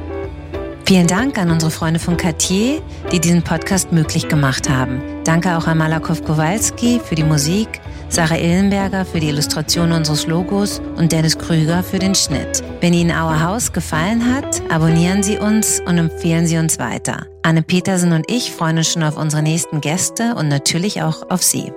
[0.86, 2.80] Vielen Dank an unsere Freunde von Cartier,
[3.12, 5.03] die diesen Podcast möglich gemacht haben.
[5.24, 10.81] Danke auch an Malakow Kowalski für die Musik, Sarah Illenberger für die Illustration unseres Logos
[10.97, 12.63] und Dennis Krüger für den Schnitt.
[12.81, 17.27] Wenn Ihnen Our House gefallen hat, abonnieren Sie uns und empfehlen Sie uns weiter.
[17.43, 21.43] Anne Petersen und ich freuen uns schon auf unsere nächsten Gäste und natürlich auch auf
[21.43, 21.73] Sie.